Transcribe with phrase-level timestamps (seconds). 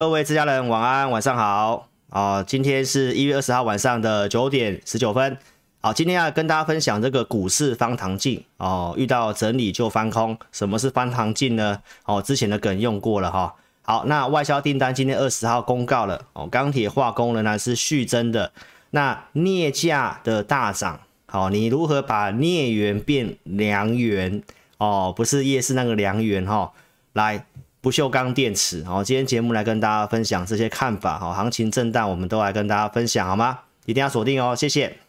[0.00, 2.40] 各位自家人晚安，晚上好啊！
[2.44, 5.36] 今天是一月二十号晚上的九点十九分。
[5.80, 10.38] 好，今天要跟大家分享这个股市翻糖镜哦，遇到整理就翻空。
[10.52, 11.82] 什么是翻糖镜呢？
[12.04, 13.52] 哦，之前的梗用过了哈。
[13.82, 18.52] 好，那外销订单今天二十号公告了哦，钢铁化工仍然是续增的。
[18.90, 24.44] 那镍价的大涨，好，你如何把镍元变良元？
[24.76, 26.70] 哦，不是夜市那个良元哈，
[27.14, 27.44] 来。
[27.80, 33.60] 不锈钢电池，好，今天节目来跟大家分享这些看法，好，行情震荡，我们都来跟大家分享，好吗？
[33.86, 35.07] 一定要锁定哦，谢谢。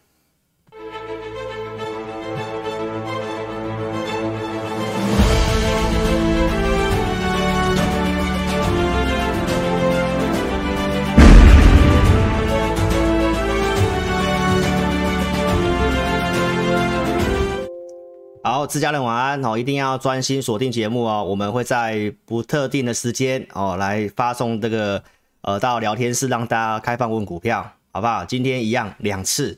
[18.59, 21.23] 好，自家人晚安哦，一定要专心锁定节目哦。
[21.23, 25.01] 我们会在不特定的时间哦来发送这个
[25.43, 28.25] 呃到聊天室，让大家开放问股票，好不好？
[28.25, 29.57] 今天一样两次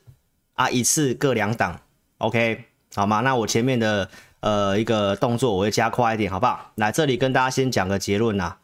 [0.53, 1.81] 啊，一次各两档
[2.19, 3.21] ，OK 好吗？
[3.21, 4.07] 那我前面的
[4.41, 6.71] 呃一个动作我会加快一点，好不好？
[6.75, 8.57] 来这里跟大家先讲个结论呐，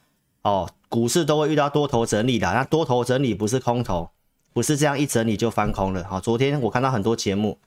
[0.44, 4.12] 哦，股市都会遇到多头整理的，那多头整理不是空头，
[4.54, 6.04] 不是这样一整理就翻空了。
[6.08, 7.58] 好，昨天我看到很多节目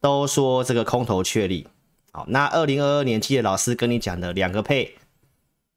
[0.00, 1.66] 都说这个空头确立。
[2.14, 4.96] 好，那二零二二年记得老师跟你讲的两个配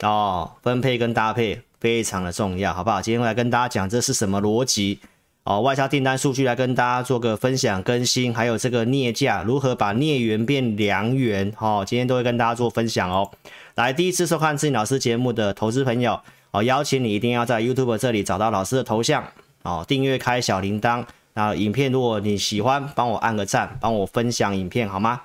[0.03, 3.01] 哦，分配跟搭配非常的重要，好不好？
[3.01, 4.99] 今天我来跟大家讲这是什么逻辑
[5.45, 13.31] 哦，外销订单数据来跟大家做个分享更新，还有这个镍价如何把镍元变良元，哦，今天都会跟大家做分享哦。
[13.75, 16.19] 来，第一次收看志颖老师节目的投资朋友
[16.51, 19.23] 哦，邀请你一定要在 YouTube 这里找到老师的头像
[19.63, 25.21] 哦，订阅开小铃铛，那影片如果你喜欢，帮我按个赞，帮我分享影片好吗？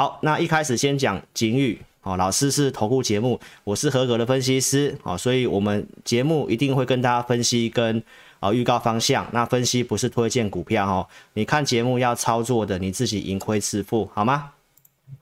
[0.00, 2.16] 好，那一开始先讲警语哦。
[2.16, 8.02] 老师是投顾节目，我是合格的分析师哦，所以我们节目一定会跟大家分析跟
[8.38, 9.26] 啊预告方向。
[9.32, 14.52] 那分析不是推荐股票哦，你看节目要操作的，你自己盈亏自负好吗？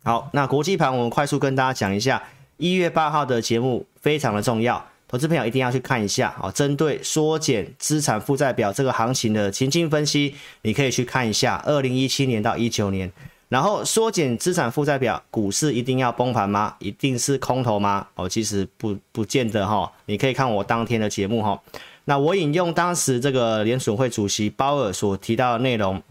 [0.05, 2.22] 好，那国际盘我们快速跟大家讲一下，
[2.56, 6.53] 一月八号的节目非常的重要，投资朋友一定要去看一下哦。
[6.53, 13.10] 针对缩减资产负债表这个行情的情境分析，你可以去看一下二零一七年到一九年。
[13.48, 16.76] 然后缩减资产负债表，股市一定要崩盘吗？
[16.81, 18.06] 一定是空头吗？
[18.14, 19.91] 哦，其实不不见得哈。
[20.04, 21.59] 你可以看我当天的节目哈。
[22.04, 26.03] 那我引用当时这个联准会主席鲍尔所提到的内容，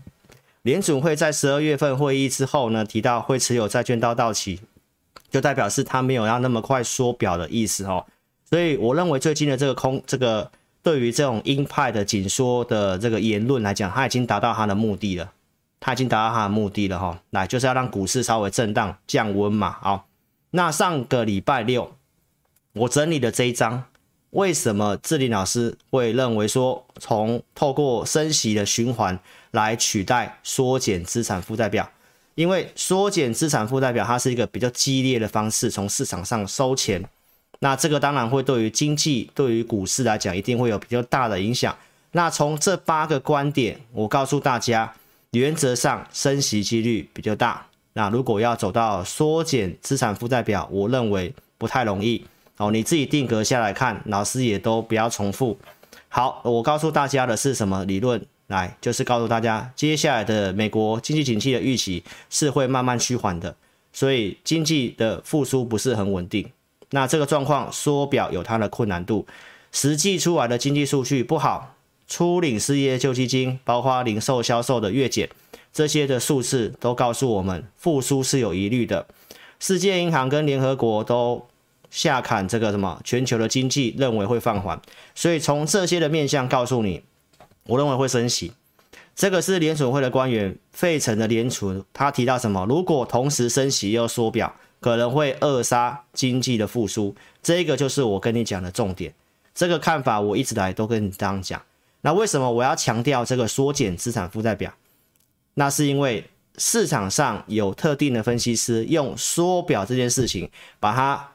[0.63, 4.59] 联准会在十二月份会议之后呢，提到会持有债券到到期，
[5.29, 8.03] 就代表是他没有要那么快缩表的意思哦。
[8.49, 10.49] 所以我认为最近的这个空这个
[10.81, 15.31] 对于这种鹰派的紧缩的这个言论来讲，他已经达到他的目的了。
[15.79, 19.77] 他已经达到他的目的了哈，来就是要让股市稍微震荡降温嘛。
[19.81, 20.07] 好，
[20.51, 21.93] 那上个礼拜六
[22.73, 23.83] 我整理的这一张，
[24.31, 29.19] 为什么志霖老师会认为说，从透过升息的循环
[29.51, 31.89] 来取代缩减资产负债表？
[32.33, 37.03] 因为缩减资产负债表它是一个比较激烈的方式，从市场上收钱，
[37.59, 41.75] 那这个当然会对于经济、对于股市来讲，一定会有比较大的影响。
[42.11, 44.93] 那从这八个观点，我告诉大家。
[45.37, 52.25] 原则上升息几率比较大，那如果要走到缩减资产负债表，我认为不太容易
[52.57, 52.71] 哦。
[52.71, 55.57] 你自己定格下来看，老师也都不要重复。
[56.09, 58.23] 好，我告诉大家的是什么理论？
[58.47, 63.53] 来，就是告诉大家，接下来的美国经济景气的预期是会慢慢趋缓的，
[63.91, 66.49] 所以经济的复苏不是很稳定。
[66.91, 69.27] 那这个状况缩表有它的困难度，
[69.73, 71.75] 实际出来的经济数据不好。
[72.07, 75.29] 初领失业救济金，包括零售销售的月减，
[75.73, 79.05] 这些的数字都告诉我们复苏是有疑虑的。
[79.59, 81.47] 世界银行跟联合国都
[81.89, 84.81] 下砍这个什么全球的经济，认为会放缓。
[85.15, 87.03] 所以从这些的面向告诉你，
[87.65, 88.53] 我认为会升息。
[89.15, 92.65] 这个是联储会的官员费城的联储，他提到什么？
[92.69, 97.15] 如果同时升息又缩表，可能会扼杀经济的复苏。
[97.41, 99.13] 这个就是我跟你讲的重点。
[99.55, 101.59] 这个看法我一直来都跟你这样讲。
[102.07, 104.73] 那为什么我要强调这个缩减资产负债表？
[105.55, 110.49] 那是因为市场上有特定的分析师用缩表这件事情，
[110.79, 111.33] 把它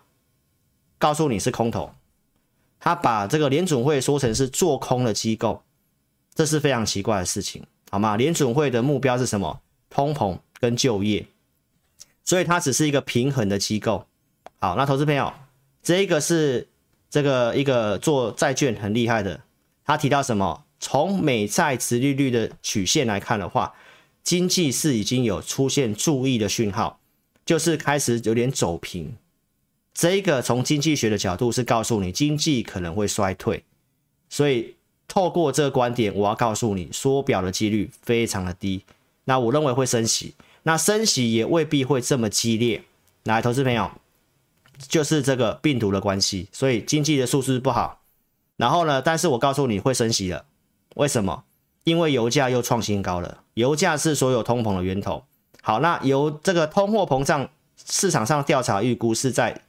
[0.97, 1.93] 告诉你是空头，
[2.81, 5.63] 他把这个联准会说成是做空的机构，
[6.35, 8.17] 这是非常奇怪的事情，好吗？
[8.17, 9.61] 联准会的目标是什么？
[9.91, 11.27] 通膨跟就业，
[12.25, 14.07] 所以它只是一个平衡的机构。
[14.59, 15.35] 好，那投资朋友，
[15.83, 16.67] 这一个是
[17.11, 19.39] 这个一个做债券很厉害的。
[19.85, 20.65] 他提到什么？
[20.85, 23.73] 从美债殖利率的曲线来看的话，
[24.25, 26.99] 经济是已经有出现注意的讯号，
[27.47, 29.15] 就是开始有点走平。
[29.95, 33.63] 这个从经济学的角度是告诉你经济可能会衰退，
[34.29, 34.75] 所以
[35.07, 38.83] 透过这个观点，我要告诉你，缩表的几率非常的低。
[39.27, 40.35] 那我认为会升息，
[40.65, 42.83] 那升息也未必会这么激烈。
[43.23, 43.89] 来，投资朋友，
[44.89, 48.02] 就是这个病毒的关系，所以经济的数字不好。
[48.57, 50.45] 然后呢，但是我告诉你会升息了，
[50.97, 51.45] 为什么？
[51.85, 55.25] 因为油价又创新高了，油价是所有通膨的源头。
[55.63, 57.49] 好，那由这个通货膨胀
[57.85, 59.63] 市场上调查预估是在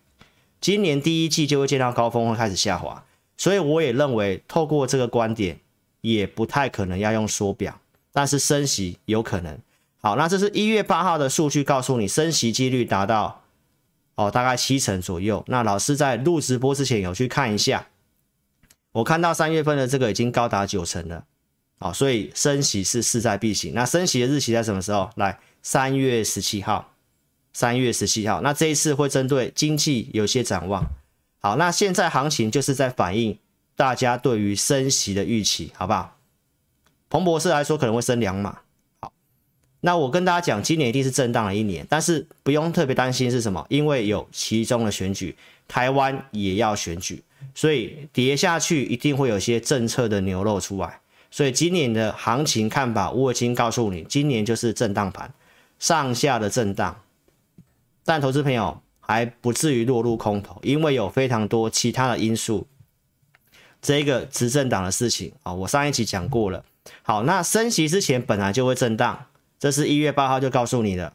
[0.61, 3.03] 今年第一季就会见到高峰，会开始下滑。
[3.35, 5.59] 所以我也认为，透过这个观点，
[6.01, 7.79] 也不太可能要用缩表，
[8.11, 9.57] 但是升息有可能。
[9.99, 13.41] 好，那这是一月八号的数据，告诉你升息几率达到
[14.15, 15.43] 哦，大概七成左右。
[15.47, 17.87] 那老师在录直播之前有去看一下，
[18.93, 21.25] 我看到三月份的这个已经高达九成了。
[21.79, 23.73] 好，所以升息是势在必行。
[23.75, 25.09] 那升息的日期在什么时候？
[25.17, 25.37] 来。
[25.65, 26.91] 三月十七号，
[27.53, 30.85] 三月十七号，那这一次会针对经济有些展望。
[31.39, 33.39] 好，那现在行情就是在反映
[33.73, 36.17] 大家对于升息的预期，好不好？
[37.09, 38.59] 彭博士来说可能会升两码。
[38.99, 39.13] 好，
[39.79, 45.33] 那我跟大家讲，今年一定是震荡了一年，但是不用特别担心是什么，因为有其中的选举，
[45.69, 47.23] 台湾也要选举，
[47.53, 50.99] 所以跌下去一定会有些政策的牛肉出来。
[51.31, 55.33] 所以今年的行情看法，我已经告诉你，今年就是震荡盘。
[55.79, 57.01] 上下的震荡，
[58.05, 62.67] 但投资朋友还不至于落入空头，因为有非常多其他的因素。
[63.81, 66.63] 这个执政党的事情啊，我上一期讲过了。
[67.01, 69.25] 好，那升息之前本来就会震荡，
[69.59, 71.11] 这是一月八号就告诉你的。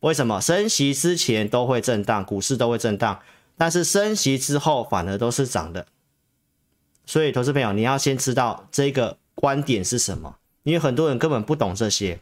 [0.00, 3.20] 为什么升息之前都会震荡，股市都会震荡，
[3.56, 5.86] 但是升息之后反而都是涨的。
[7.04, 12.20] 所以，投资朋友你要先知道这个观点是什么，因为很多人根本不懂这些。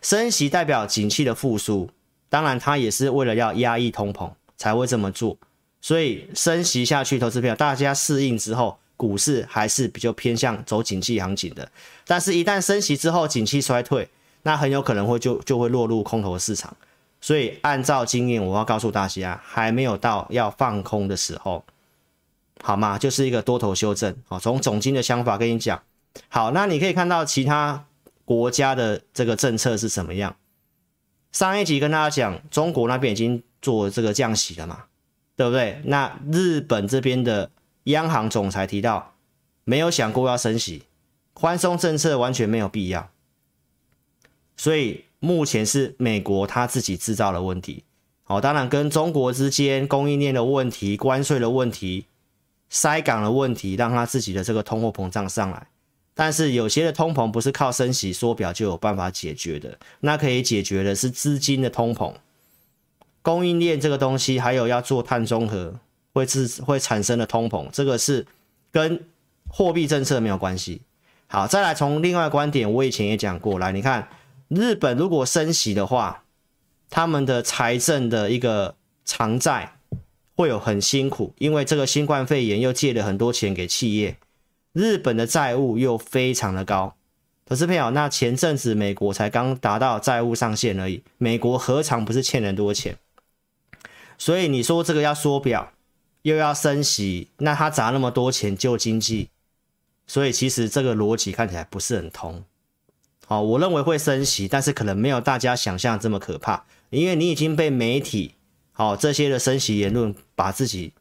[0.00, 1.90] 升息代表景气的复苏，
[2.28, 5.36] 当然它也是为了要压抑通膨才会这么做。
[5.80, 11.70] 所以升息下去，投资朋友大家适应之后，股市还是比较偏向走景气行情的。
[12.06, 14.08] 但是，一旦升息之后，景气衰退，
[14.42, 16.76] 那很有可能会就就会落入空头市场。
[17.20, 21.64] 所以，按照经验，我要告诉大家，还没有到要放空的时候，
[22.62, 22.98] 好吗？
[22.98, 24.16] 就是一个多头修正。
[24.28, 25.82] 好，从总经的想法跟你讲。
[26.28, 27.84] 好，那你可以看到其他。
[28.28, 30.36] 国家的这个政策是什么样？
[31.32, 34.84] 上一集跟大家讲，中国那边已经做这个降息了嘛，
[35.34, 35.80] 对不对？
[35.86, 37.50] 那日本这边的
[37.84, 39.14] 央行总裁提到，
[39.64, 40.84] 没有想过要升息，
[41.32, 43.08] 宽松政策完全没有必要。
[44.58, 47.84] 所以目前是美国他自己制造的问题，
[48.22, 52.06] 好，当然跟中国之间供应链的问题、关税的问题、
[52.70, 55.66] 塞港的问题，让他自己的这个通货膨胀上来。
[56.14, 62.12] 但是有些的通膨不是靠升息缩表就有办法解决的，那可以解决的是资金的通膨、
[63.22, 65.74] 供应链这个东西，还有要做碳中和
[66.12, 68.26] 会自会产生的通膨，这个是
[68.72, 69.04] 跟
[69.48, 70.82] 货币政策没有关系。
[71.28, 73.58] 好，再来从另外观点，我以前也讲过。
[73.58, 74.08] 来，你看
[74.48, 76.24] 日本如果升息的话，
[76.88, 79.76] 他们的财政的一个偿债
[80.34, 84.16] 会有很辛苦，因为这个新冠肺炎又借了很多钱给企业。
[84.72, 86.94] 日本的债务又非常的高，
[87.46, 92.96] 可是朋友，那前阵子美国才刚达到债务上限而已，美国何尝不是欠人多钱？
[94.16, 95.72] 所以你说这个要缩表，
[96.22, 99.28] 又要升息，那他砸那么多钱救经济，
[100.06, 102.44] 所以其实这个逻辑看起来不是很通。
[103.28, 108.34] 好，我认为会升息，但是可能没有大家想象这么可怕，因为你已经被媒体
[108.72, 110.94] 好这些的升息言论把自己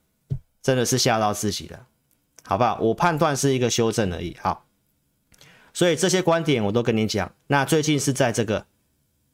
[0.62, 1.88] 真的是吓到自己了。
[2.44, 2.78] 好不好？
[2.82, 4.36] 我判断是一个修正而已。
[4.42, 4.66] 好，
[5.74, 7.32] 所以这些观点我都跟你讲。
[7.48, 8.66] 那最近是在这个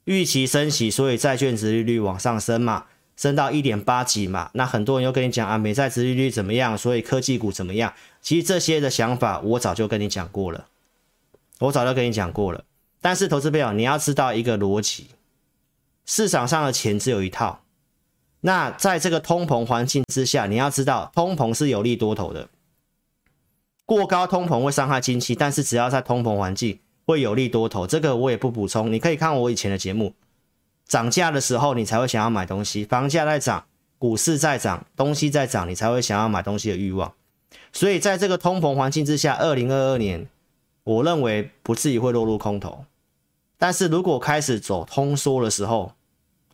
[0.04, 2.86] 预期升息，所以债券殖利率往上升嘛，
[3.16, 4.50] 升到一点八几嘛。
[4.54, 6.78] 那很多人又跟你讲啊，美债殖利率怎么样？
[6.78, 7.92] 所以科技股怎么样？
[8.20, 10.66] 其实这些的想法我早就跟你讲过了，
[11.58, 12.64] 我早就跟你讲过了。
[13.04, 15.08] 但是投资朋友，你要知道一个逻辑，
[16.06, 17.60] 市场上的钱只有一套。
[18.40, 22.48] 那在这个通膨环境之下，你要知道通膨是有利多头的。
[23.84, 28.90] 过高通膨会伤害经济，但是只要在通膨环境会有利多头，这个我也不补充。
[28.90, 30.14] 你可以看我以前的节目，
[30.86, 33.66] 涨价的时候你才会想要买东西，房价在涨，
[33.98, 37.12] 股市在涨，东西在涨，你才会想要买东西的欲望。
[37.70, 40.26] 所以在这个通膨环境之下，二零二二年
[40.84, 42.86] 我认为不至于会落入空头，
[43.64, 45.94] 但是如果开始走通缩的时候，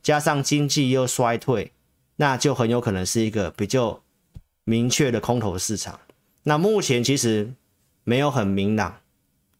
[0.00, 1.72] 加上经济又衰退，
[2.14, 4.00] 那就很有可能是一个比较
[4.62, 5.98] 明确的空头市场。
[6.44, 7.52] 那目前其实
[8.04, 9.00] 没有很明朗，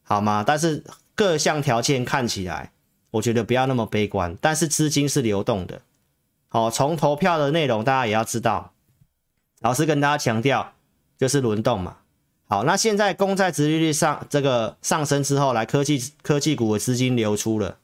[0.04, 0.44] 好吗？
[0.46, 0.84] 但是
[1.16, 2.70] 各项条件看起来，
[3.10, 4.38] 我觉得不要那么悲观。
[4.40, 5.82] 但是资金是流动的，
[6.46, 8.74] 好，从投票的内容大家也要知道，
[9.58, 10.74] 老师跟大家强调
[11.18, 11.96] 就是轮动嘛。
[12.50, 17.78] 好，那现在公债殖利率上这个上升之后，来科技科技股的资金流出了，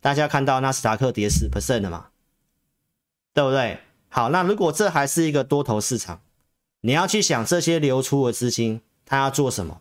[0.00, 2.08] 大家看到纳斯达克跌十 percent 了嘛，
[3.32, 3.78] 对不对？
[4.08, 6.20] 好，那如果这还是一个多头市场，
[6.80, 9.80] 你要去想这些流出的资金，它要做什么？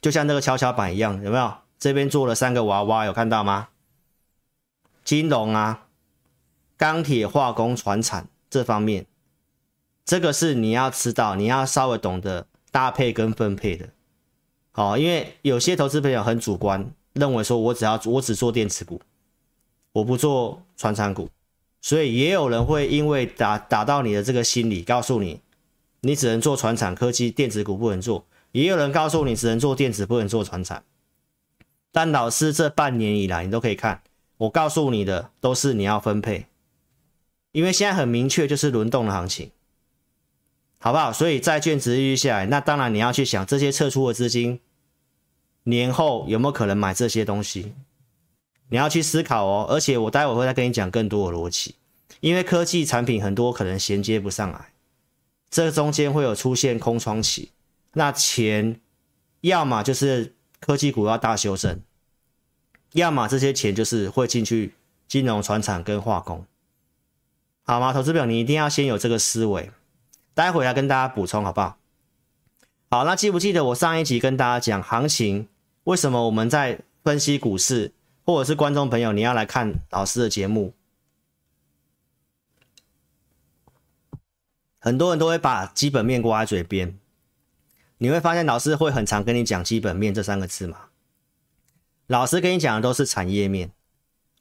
[0.00, 1.52] 就像那个跷跷板一样，有没有？
[1.78, 3.68] 这边做了三个娃娃，有看到吗？
[5.04, 5.88] 金融啊，
[6.78, 9.04] 钢铁、化工、传产这方面，
[10.02, 12.46] 这个是你要知道，你要稍微懂得。
[12.76, 13.88] 搭配跟分配的，
[14.70, 19.00] 好，因为有些投资朋友很主观，认为说我只要我只做电子股，
[19.92, 21.30] 我不做传产股，
[21.80, 25.40] 所以也有人会因为打打到你的这个心理，告诉你
[26.02, 30.84] 你只能做传产科技电子股不能做，也有人告诉你只能做电子不能做传产，
[31.90, 34.02] 但老师这半年以来你都可以看，
[34.36, 36.44] 我告诉你的都是你要分配，
[37.52, 39.50] 因为现在很明确就是轮动的行情。
[40.78, 41.12] 好不好？
[41.12, 44.60] 所以债券值利率下来，那当然你要去想这些撤出的资金，
[45.64, 47.74] 年后有没有可能买这些东西？
[48.68, 49.66] 你要去思考哦。
[49.68, 51.74] 而且我待会会再跟你讲更多的逻辑，
[52.20, 54.72] 因为科技产品很多可能衔接不上来，
[55.50, 57.50] 这中间会有出现空窗期。
[57.94, 58.78] 那钱
[59.40, 61.80] 要么就是科技股要大修正，
[62.92, 64.74] 要么这些钱就是会进去
[65.08, 66.44] 金融、船产跟化工，
[67.64, 67.92] 好吗？
[67.92, 69.70] 投资表你一定要先有这个思维。
[70.36, 71.78] 待会来跟大家补充好不好？
[72.90, 75.48] 好，那记不记得我上一集跟大家讲行情？
[75.84, 77.90] 为什么我们在分析股市，
[78.22, 80.74] 或者是观众朋友你要来看老师的节目？
[84.78, 86.98] 很多人都会把基本面挂在嘴边，
[87.96, 90.90] 你会发现老师会很常跟你讲基本面这三个字嘛？
[92.08, 93.72] 老师跟你讲的都是产业面。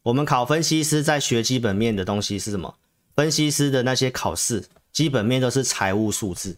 [0.04, 2.75] 我们考分析师在学基本面的东西是什么？
[3.16, 4.66] 分析师的那些考试。
[4.96, 6.58] 基本面都是财务数字，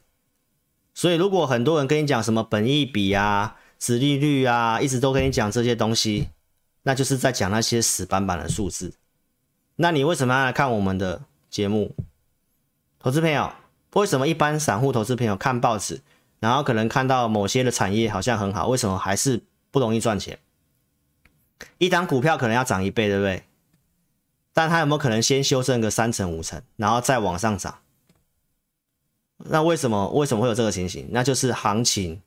[0.94, 6.30] 所以如果很多人跟你讲什么本益比啊、殖利率啊，一直都跟你讲这些东西，
[6.84, 8.94] 那就是在讲那些死板板的数字。
[9.78, 11.96] 那你为什么要来看我们的节目？
[13.00, 13.52] 投资朋友，
[13.94, 16.02] 为什么一般散户投资朋友看报纸，
[16.40, 19.42] 然后可能看到某些的产业好像很好，为什么还是
[19.72, 20.38] 不容易赚钱？
[21.80, 23.46] 一档股票可能要涨一倍，对不对？
[24.54, 27.80] 但它有没有可能先修正个三成五成，然后再往上涨？
[29.38, 31.08] 那为什么为什么会有这个情形？
[31.12, 32.22] 那就是行情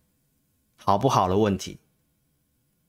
[0.77, 1.79] 好不好的问题，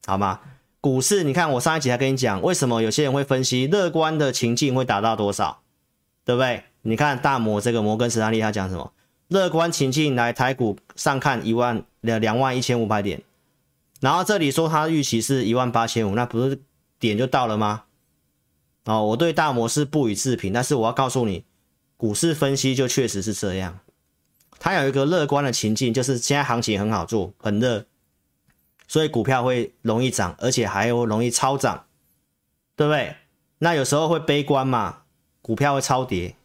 [0.06, 0.40] 好吗？
[0.80, 5.62] 股市，你看我上一集还跟你讲，为什么有些人会分析乐观的情境会达到多少，
[6.26, 6.64] 对不对？
[6.82, 8.92] 你看大摩这个摩根士丹利他讲什么？
[9.28, 13.22] 乐观情境来台股上看一万两两万一千五百点，
[14.00, 16.60] 然后这里说他预期是一万八千五，那不是
[17.00, 17.84] 点就到了吗？
[18.86, 21.46] 哦，我对大摩是不予置评，但是我要告诉你，
[21.96, 23.80] 股市分析就确实是这样。
[24.64, 27.84] 它有一个乐观的情境，就是现在行情很好做，很热，
[28.88, 31.86] 所以股票会容易涨，而且还有容易超涨，
[32.76, 33.16] 对不对？
[33.58, 35.02] 那有时候会悲观嘛，
[35.42, 36.36] 股票会超跌，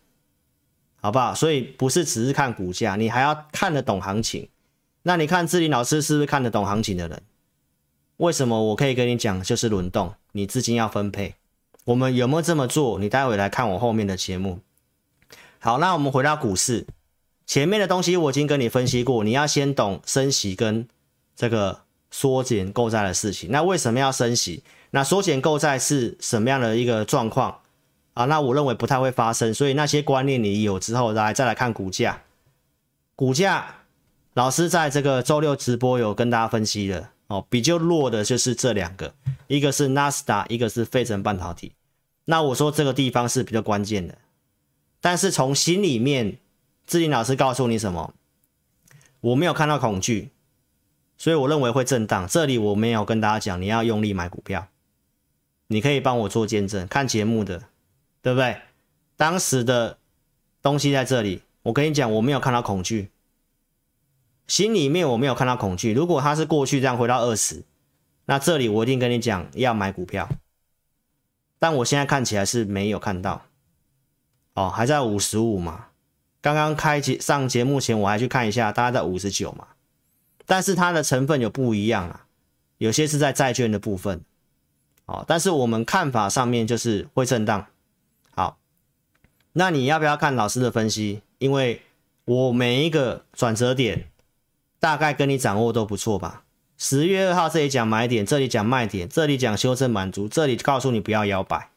[1.03, 1.35] 好不好？
[1.35, 4.49] 所以不是只是看股价，你还要看得懂行情。
[5.03, 7.23] 那你看志霖老师是不是看得懂行情的人？
[8.17, 11.35] 为什么我可以跟你讲，就是轮动，你资金要分配，
[11.85, 12.99] 我们有没有这么做？
[12.99, 14.61] 你待会来看我后面的节目。
[15.59, 16.87] 好，那我们回到股市。
[17.47, 20.87] 前面的东西我已经跟你分析过，你要先懂升息跟
[21.37, 23.53] 这个缩减购债的事情。
[23.53, 24.65] 那为什么要升息？
[24.91, 27.61] 那缩减购债是什么样的一个状况
[28.15, 28.25] 啊？
[28.25, 32.23] 那我认为不太会发生，所以那些观念你有之后来再来看股价。
[33.15, 33.83] 股价
[34.35, 39.15] 老师在这个周六直播有跟大家分析的哦，比较弱的就是这两个，
[39.47, 41.73] 一个是纳斯达，一个是费城半导体。
[42.25, 44.19] 那我说这个地方是比较关键的，
[45.01, 46.39] 但是从心里面。
[46.87, 48.15] 志霖老师告诉你什么？
[49.21, 50.31] 我没有看到恐惧，
[51.19, 52.29] 所以我认为会震荡。
[52.29, 54.69] 这里我没有跟大家讲，你要用力买股票。
[55.67, 57.65] 你可以帮我做见证，看节目的，
[58.23, 58.61] 对不对？
[59.17, 59.99] 当时的
[60.63, 63.11] 东西在这里，我跟你讲，我没有看到恐惧，
[64.47, 65.93] 心里面我没有看到恐惧。
[65.93, 67.65] 如果它是过去这样回到二十，
[68.27, 70.29] 那这里我一定跟你讲要买股票。
[71.59, 73.47] 但我现在看起来是没有看到，
[74.55, 75.86] 哦，还在五十五嘛。
[76.47, 79.67] 刚刚开节上节目前，我还去看一下，大概在五十九嘛，
[80.47, 82.27] 但是它的成分有不一样啊，
[82.79, 84.21] 有些是在债券的部分，
[85.07, 87.67] 哦，但是我们看法上面就是会震荡。
[88.33, 88.59] 好，
[89.55, 91.21] 那你要不要看老师的分析？
[91.39, 91.83] 因为
[92.25, 94.07] 我每一个转折点
[94.79, 96.45] 大概跟你掌握都不错吧。
[96.79, 101.71] 十月二号这里讲买点，这里讲卖点，这里讲修正满足，这里告诉你不要摇摆。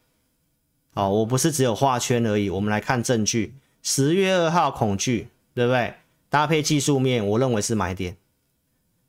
[0.94, 3.56] 好，我不是只有画圈而已，我们来看证据。
[3.82, 5.94] 十月二号恐惧，对不对？
[6.28, 8.16] 搭配技术面，我认为是买点。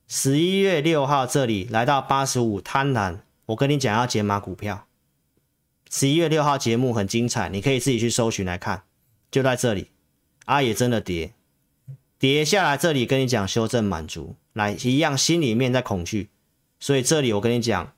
[0.07, 4.85] 十一月六号这里来到八十五贪婪，我跟你讲要减码股票。
[5.89, 8.83] 十一月六号节目很精彩，你可以自己去搜寻来看，
[9.29, 9.89] 就在这里，
[10.45, 11.33] 啊也真的跌，
[12.17, 16.29] 跌下来这里跟你讲修正满足，来一样心里面在恐惧，
[16.79, 17.93] 所以这里我跟你讲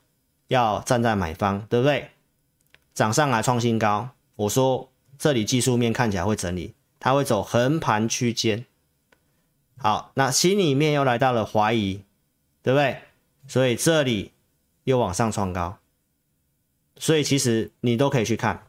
[0.47, 2.09] 要站在买方，对不对？
[2.93, 4.91] 涨上来创新高，我说
[5.23, 8.65] 这里技术面看起来会整理，它会走横盘区间。
[9.77, 12.03] 好，那心里面又来到了怀疑，
[12.61, 13.03] 对不对？
[13.47, 14.33] 所以这里
[14.83, 15.77] 又往上创高，
[16.97, 18.67] 所以其实你都可以去看。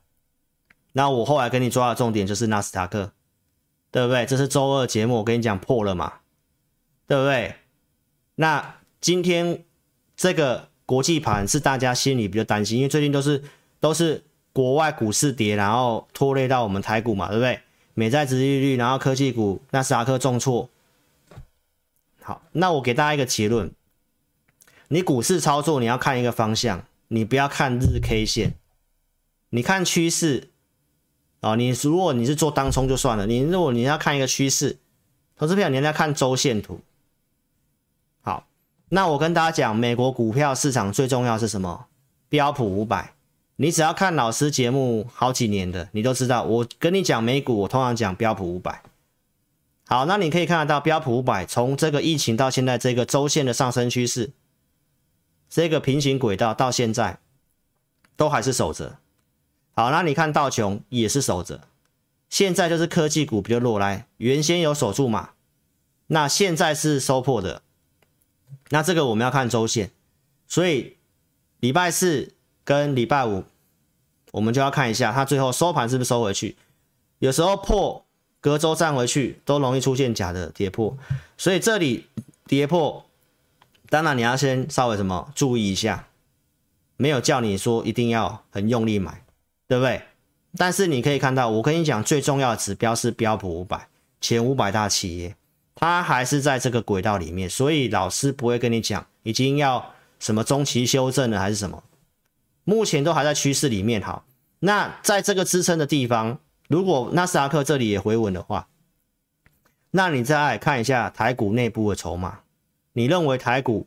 [0.92, 3.12] 那我后来跟你抓的重点就是纳斯达克，
[3.90, 4.24] 对不对？
[4.24, 6.20] 这是周二节目，我跟你讲破了嘛，
[7.08, 7.56] 对不对？
[8.36, 9.64] 那今天
[10.16, 13.42] 这个国际盘是大家心里比较担心，因为最近都是
[13.80, 14.22] 都是
[14.54, 17.60] 国外股市跌，然后拖累到我们台股嘛，对不对？
[17.92, 20.70] 美债殖利率，然后科技股纳斯达克重挫。
[22.22, 23.70] 好，那我给大家一个结论：
[24.88, 28.54] 你股市操作，你要看一个方向，你不要看日 K 线，
[29.50, 30.50] 你看趋势。
[31.40, 34.78] 哦，你如果你是做当冲就算了，你如果你要看一个趋势，
[35.36, 36.80] 投资票你要看周线图。
[38.22, 38.46] 好，
[38.88, 41.86] 那我跟大家讲，美国股票市场最重要是什么？
[42.28, 43.13] 标普五百。
[43.56, 48.82] 你只要看老师节目好几年的，你都知道，我跟你讲美股，我通常讲标普五百。
[49.86, 54.32] 好，那你可以看得到标普五百从这个疫情到现在这个周线的上升趋势，
[55.48, 57.18] 这个平行轨道到现在
[58.16, 58.98] 都还是守着。
[59.76, 61.60] 好，那你看道琼也是守着，
[62.28, 65.30] 现在就是科技股比较弱，来原先有守住嘛，
[66.08, 67.62] 那现在是收破的，
[68.70, 69.92] 那这个我们要看周线，
[70.48, 70.96] 所以
[71.60, 72.33] 礼拜四
[72.64, 73.44] 跟礼拜五
[74.32, 76.56] 我们就要看一下它最后收盘是不是收回去，
[77.18, 78.00] 有时候破。
[78.40, 80.94] 隔周站回去都容易出现假的跌破，
[81.38, 82.08] 所以这里
[82.46, 83.06] 跌破，
[83.88, 86.08] 当然你要先稍微什么注意一下，
[86.98, 89.24] 没有叫你说一定要很用力买，
[89.66, 90.02] 对不对？
[90.58, 93.88] 但是你可以看到，我跟你讲最重要的指标是标普五百
[94.20, 95.34] 前五百大企业，
[95.74, 101.82] 它还是在这个轨道里面，所以老师不会跟你讲已经要什么中期修正了还是什么，
[102.64, 104.02] 目前都还在趋势里面。
[104.02, 104.24] 好，
[104.58, 106.40] 那在这个支撑的地方。
[106.66, 108.68] 如果纳斯达克这里也回稳的话，
[109.90, 112.40] 那你再看一下台股内部的筹码，
[112.94, 113.86] 你认为台股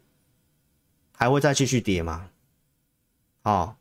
[1.12, 2.30] 还会再继续跌吗？
[3.42, 3.78] 好，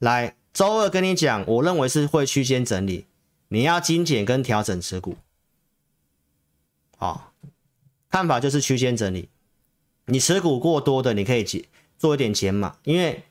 [0.00, 3.06] 来周二跟你讲，我认为是会区间整理，
[3.46, 5.16] 你要精简跟调整持股。
[6.96, 7.32] 好，
[8.10, 9.28] 看法就是区间整理，
[10.06, 11.44] 你持股过多的，你可以
[11.96, 13.22] 做一点减码，因为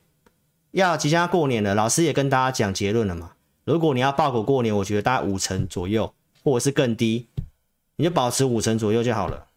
[0.79, 3.31] 要即将要过年了，老师也跟大家讲结论了嘛。
[3.63, 7.27] 如果你要抱股过年，我觉得大概五成左右，或者是更低，
[7.95, 9.47] 你就保持五成左右就好了，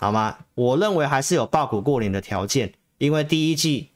[0.00, 0.38] 好吗？
[0.54, 3.90] 我认为还是有抱股过年的条件，因为第一季，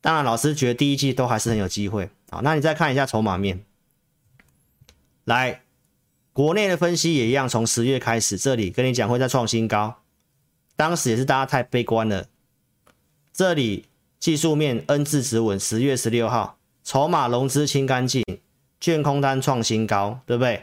[0.00, 2.10] 当然老师觉得第一季都还是很有机会。
[2.30, 3.64] 好，那你再看一下筹码面，
[5.24, 5.62] 来，
[6.32, 10.00] 国内的分析也一样，从十月开始，这里跟你讲会再创新高，
[10.74, 12.26] 当时也是大家太悲观了，
[13.32, 13.86] 这里
[14.18, 16.56] 技术面 N 字止稳，十月十六号。
[16.84, 18.24] 筹码融资清干净，
[18.80, 20.62] 券空单创新高，对不对？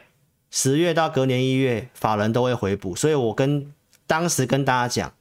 [0.49, 3.71] 十月到隔年一月，法人都会回补，所以我跟
[4.07, 5.13] 当时跟大家讲，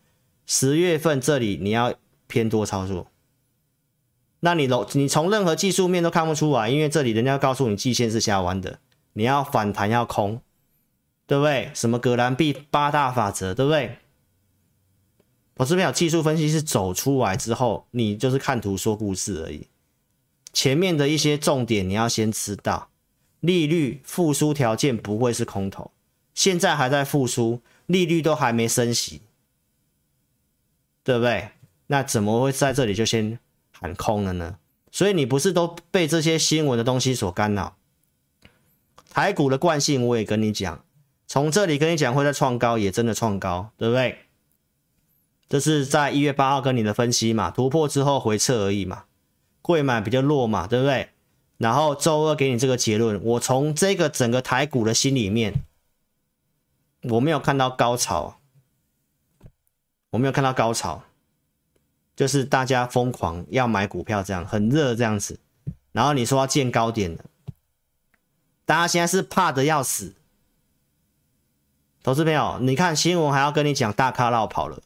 [0.47, 1.93] 十月份这里你要
[2.27, 3.09] 偏多操作。
[4.41, 8.79] 那你楼你从任何技术面都看不出来，因为这里人家告诉你季线是下弯的，
[9.13, 10.41] 你要反弹要空，
[11.27, 11.71] 对不对？
[11.75, 13.99] 什么葛兰碧八大法则，对不对？
[15.57, 19.69] 我这边有技术分析是走出来之后，你就是看图说故事而已。
[20.53, 22.91] 前面的一些重点你要先知道，
[23.41, 25.91] 利率复苏条件不会是空头，
[26.35, 29.23] 现在还在复苏，利率都还没升息，
[31.03, 31.51] 对不对？
[31.89, 33.39] 那怎么会在这里就先
[33.73, 34.59] 喊空了呢？
[34.91, 37.77] 所以你不是都被这些新闻的东西所干扰？
[39.11, 40.85] 台股的惯性我也跟你讲，
[41.27, 44.19] 从这里跟你讲会在创高，也真的创高，对不对？
[45.49, 49.05] 这是在一月八号跟你的分析嘛，突破之后回撤而已嘛。
[49.63, 51.11] 贵买比较弱嘛，对不对？
[51.57, 55.63] 然后周二给你这个结论，我从这个整个台股的心里面，
[57.03, 58.41] 我没有看到高潮，
[60.11, 61.05] 我没有看到高潮，
[62.17, 65.39] 就是大家疯狂要买股票这样，很热这样子。
[65.93, 67.25] 然后你说要见高点了，
[68.67, 70.15] 大家现在是怕得要死。
[72.03, 74.83] 投资朋友，你看新闻还要跟你讲大咖绕跑了，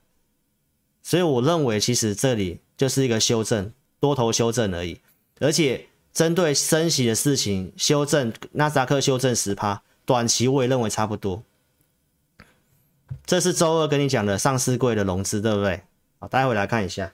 [1.08, 3.72] 所以我认为其实这里就是一个修正。
[3.98, 5.00] 多头修正而已，
[5.40, 11.42] 而且针对升息的事情修正，纳斯达克修正十趴，短期我也认为差不多。
[13.24, 15.82] 这是周二跟你讲的上市柜的融资，对不对？
[16.20, 17.12] 好，待会来看一下。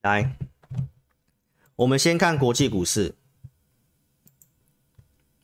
[0.00, 0.34] 来，
[1.76, 3.14] 我们先看国际股市。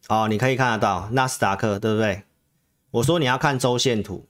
[0.08, 2.24] 哦，你可以看得到纳斯达克，对不对？
[2.90, 4.27] 我说你要看周线图。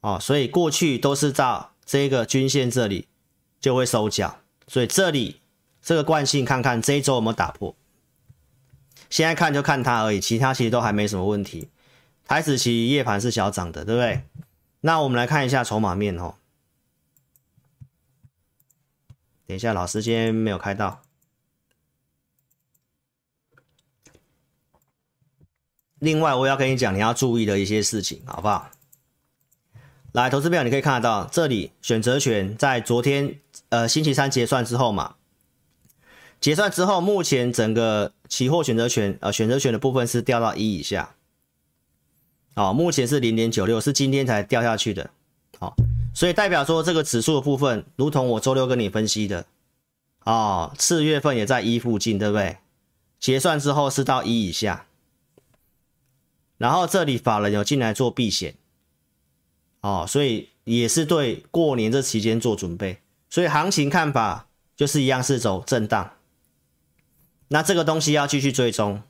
[0.00, 3.08] 哦，所以过去都是到这个均线这里
[3.60, 5.40] 就会收脚，所以这里
[5.82, 7.74] 这个惯性看看这一周有没有打破。
[9.10, 11.68] 现在看就看它而已，其他其实都还没什么问题。
[12.24, 14.22] 台子期夜盘是小涨的，对不对？
[14.82, 16.34] 那我们来看一下筹码面哦。
[19.46, 21.00] 等一下，老师今天没有开到。
[26.00, 28.70] 另外，我要跟你讲你要注意的一些事情，好不好？
[30.12, 35.16] 来，投资表你可以看得到，这里选择权在昨天呃星期三结算之后嘛，
[36.40, 41.14] 结算之后，目前整个期货选择权呃选择权的部分是掉到一以下，
[42.54, 45.10] 哦，目前是零点九六，是今天才掉下去的，
[45.58, 45.74] 好。
[46.14, 49.46] 所以代表说，这个指数的部分，如同我周六跟你分析的，
[50.24, 52.56] 哦，四月份也在一附近，对不对？
[53.20, 54.86] 结算之后是到一以下，
[56.58, 58.56] 然后这里法人有进来做避险，
[59.80, 63.00] 哦，所以也是对过年这期间做准备。
[63.30, 66.14] 所以行情看法就是一样是走震荡，
[67.48, 69.02] 那这个东西要继续追踪，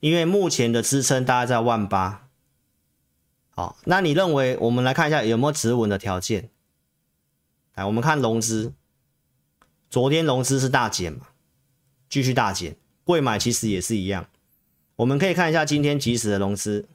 [0.00, 2.28] 因为目前的支撑大概在万八。
[3.50, 6.50] 好，那你认为我们来看一下有没有止稳的条件？
[7.74, 8.72] 来，我们看融资，
[9.88, 11.28] 昨天融资是大减嘛，
[12.08, 14.26] 继续大减，柜买其实也是一样。
[14.96, 16.86] 我们可以看一下今天即时的融资。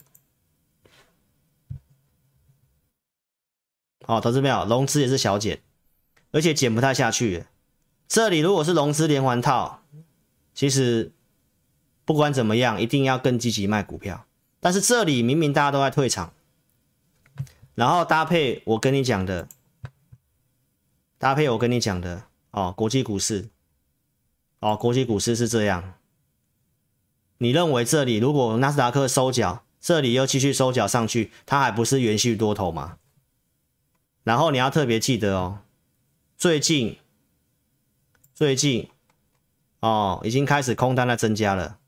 [4.06, 4.66] 好，投资没有？
[4.66, 5.62] 融资也是小减，
[6.32, 7.46] 而且减不太下去。
[8.08, 9.84] 这里如果是融资连环套，
[10.56, 11.12] 其实
[12.06, 14.26] 不管怎么样，一定要更积极卖股票。
[14.60, 16.34] 但是这里明明大家都在退场。
[17.76, 19.48] 然后搭配我跟你讲的，
[21.18, 23.50] 搭配我跟你讲的哦，国际股市，
[24.60, 25.94] 哦，国际股市是这样。
[27.40, 32.98] 你认为这里如果纳斯达克收脚，这里又继续收脚上去，它还不是延续多头吗？
[34.24, 35.62] 然后你要特别记得哦，
[36.38, 37.00] 最近，
[38.34, 38.90] 最近，
[39.80, 41.80] 哦，已经开始空单在增加了，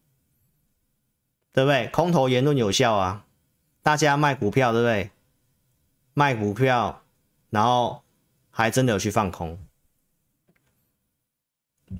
[1.51, 1.87] 对不对？
[1.89, 3.25] 空头言论有效啊，
[3.83, 5.11] 大家卖股票，对不对？
[6.13, 7.03] 卖股票，
[7.49, 8.03] 然后
[8.49, 9.59] 还真的有去放空。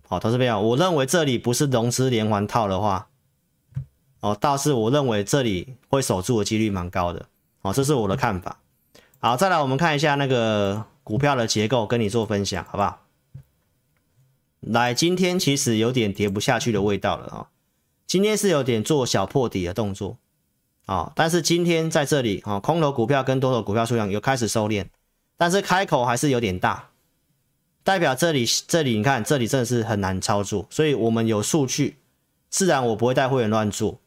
[0.08, 3.10] 好，投资朋友，我认为这里不是融资连环套的话，
[4.22, 7.26] 哦，倒是我认为这里会守住的几率蛮高的。
[7.62, 8.58] 哦，这是我的看法。
[9.20, 13.02] 好，再来我们看一下那个股票的结构，跟你做分享，好不好？
[14.62, 17.48] 来，今天其实有点跌不下去的味道了啊、哦，
[18.08, 20.18] 今天是有点做小破底的动作。
[20.88, 24.88] 啊、但是今天在这里啊、哦，空头股票跟多头股票数量有开始收敛，
[25.38, 26.90] 但是开口还是有点大，
[27.84, 31.96] 代表这里这里你看这里真的是很难操作，所以我们有数据，
[32.50, 34.00] 自然我不会带会员乱做，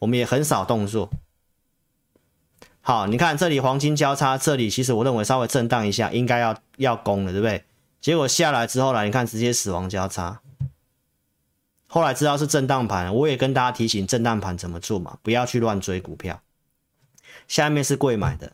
[0.00, 1.08] 我们也很少动作。
[2.80, 7.62] 好，你看这里黄金交叉，这里其实我认为稍微震荡一下，应该要要攻了，对不对？
[8.00, 10.40] 结果下来之后呢，你看直接死亡交叉。
[11.86, 16.40] 后来知道是震荡盘，我也跟大家提醒震荡盘怎么做嘛，不要去乱追股票。
[17.46, 18.52] 下面是贵买的，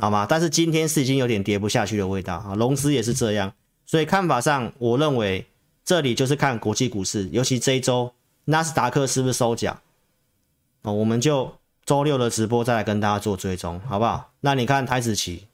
[0.00, 0.24] 好吗？
[0.28, 3.52] 但是今天是已经有点跌不下去的味道啊，融资也是这样，
[3.84, 5.44] 所以看法上，我认为
[5.84, 8.14] 这里就是看国际股市，尤其这一周
[8.46, 9.78] 纳斯达克是不是收脚
[10.92, 14.32] 我们就周六的直播再来跟大家做追踪，好不好？
[14.40, 15.48] 那你看台子期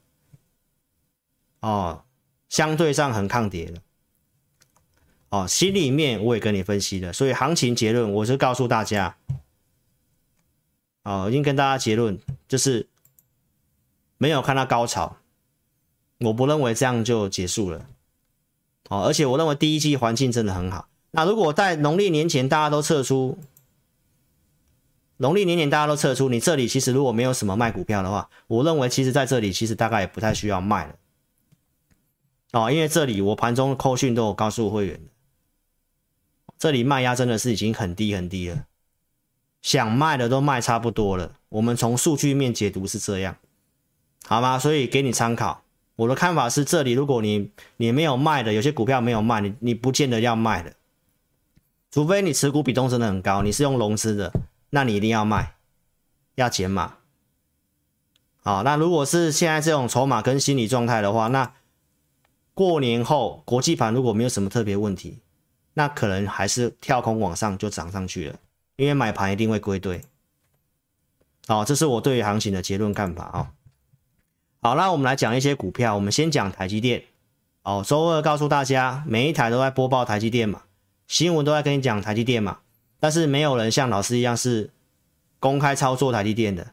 [1.61, 2.03] 哦，
[2.49, 3.79] 相对上很抗跌了。
[5.29, 9.17] 哦，心里面我也跟你分析了，所以行情结论我是告诉大家，
[11.03, 12.87] 哦，已经跟大家结论就是
[14.17, 15.17] 没有看到高潮，
[16.19, 17.87] 我不认为这样就结束了，
[18.89, 20.87] 哦，而且我认为第一季环境真的很好。
[21.11, 23.37] 那如果在农历年前大家都撤出，
[25.17, 30.95] 农历年年大家都撤出，你这里其实如果没有什么卖股票的话，我认为其实在这里其实大概也不太需要卖了，
[32.51, 34.99] 哦，因为这里我盘中扣讯都有告诉会员。
[36.57, 38.65] 这里卖压真的是已经很低很低了，
[39.61, 41.33] 想卖的都卖差不多了。
[41.49, 43.37] 我们从数据面解读是这样，
[44.25, 44.57] 好吗？
[44.57, 45.63] 所以给你参考。
[45.97, 50.73] 我的看法是，这里如果你你没有卖的，有些股票没有卖，你你不见得要卖的，
[51.91, 54.33] 除非你持股比重真的很高，你是用融资的，
[54.75, 55.55] 那你一定要卖，
[56.35, 56.97] 要减码。
[58.43, 61.53] 好，那如果是现在这种筹码跟心理状态的话，那
[62.53, 65.21] 过年后国际盘如果没有什么特别问题。
[65.77, 68.39] 那可能还是跳空往上就涨上去了，
[68.75, 70.01] 因为买盘一定会归队。
[71.47, 73.51] 好，这是我对于行情的结论看法啊。
[74.61, 77.05] 好，那我们来讲一些股票，我们先讲台积电。
[77.63, 80.63] 哦，周二告诉大家，每一台都在播报台积电嘛，
[81.07, 82.59] 新闻都在跟你讲台积电嘛，
[82.99, 84.69] 但是没有人像老师一样是
[85.39, 86.67] 公开操作台积电的，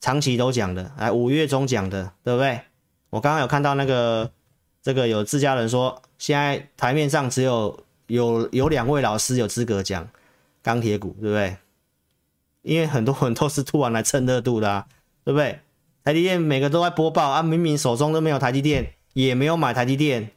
[0.00, 2.60] 长期都讲的，哎五月中讲的，对不对？
[3.10, 4.30] 我刚刚有看到那个
[4.82, 10.08] 这个有自家人说，现在台面上只有有有两位老师有资格讲
[10.62, 11.56] 钢铁股，对不对？
[12.62, 14.86] 因为很多人都是突然来蹭热度的啊，
[15.24, 15.60] 对不对？
[16.04, 18.94] 台积电每个都在播报啊，明明手中都没有台积电。
[19.14, 20.30] 也没有买台积电，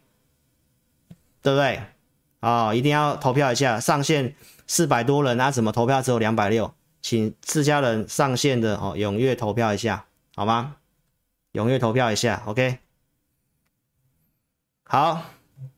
[1.42, 1.82] 对不对？
[2.42, 4.36] 啊、一定要投票一下，上线
[4.68, 6.74] 四百多人啊，怎么投票只有两百六？
[7.02, 10.78] 请自家人上线的哦，踊跃投票一下，好吗？
[11.54, 12.80] 踊跃投票一下，OK。
[14.84, 15.22] 好，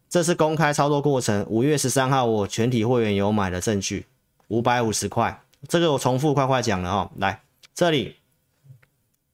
[0.10, 1.45] 这是公开操作过程。
[1.50, 4.06] 五月十三号，我全体会员有买的证据，
[4.47, 5.41] 五百五十块。
[5.67, 7.41] 这个我重复快快讲了哦，来
[7.73, 8.15] 这里。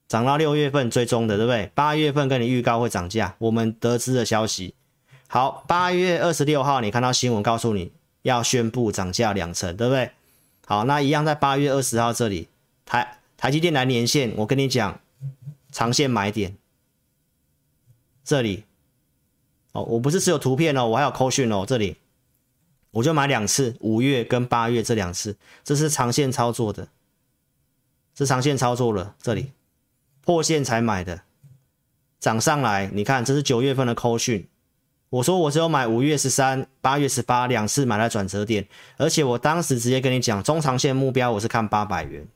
[0.07, 1.71] 涨到六月份追踪的，对不对？
[1.73, 4.75] 八月份跟你预告会涨价，我们得知的消息。
[5.27, 7.91] 好，八月二十六号你看到新闻告诉你
[8.23, 10.11] 要宣布涨价两成，对不对？
[10.65, 12.49] 好，那一样在八月二十号这里，
[12.85, 14.99] 台台积电来年线，我跟你讲，
[15.71, 16.57] 长线买点，
[18.23, 18.63] 这里，
[19.73, 21.97] 哦，我不是只有图片哦，我还有扣讯哦，这里，
[22.91, 26.87] 我就买两次，五月跟八月这两次，这是长线操作的，
[28.17, 29.51] 是长线操作了，这里。
[30.25, 31.23] 破线才买的，
[32.17, 34.47] 涨上来，你看这是九月份的扣讯。
[35.13, 42.27] 我说我只有买五月十三、八月十八两次买在转折点，而且我当时直接跟你讲，中长线目标我是看八百元。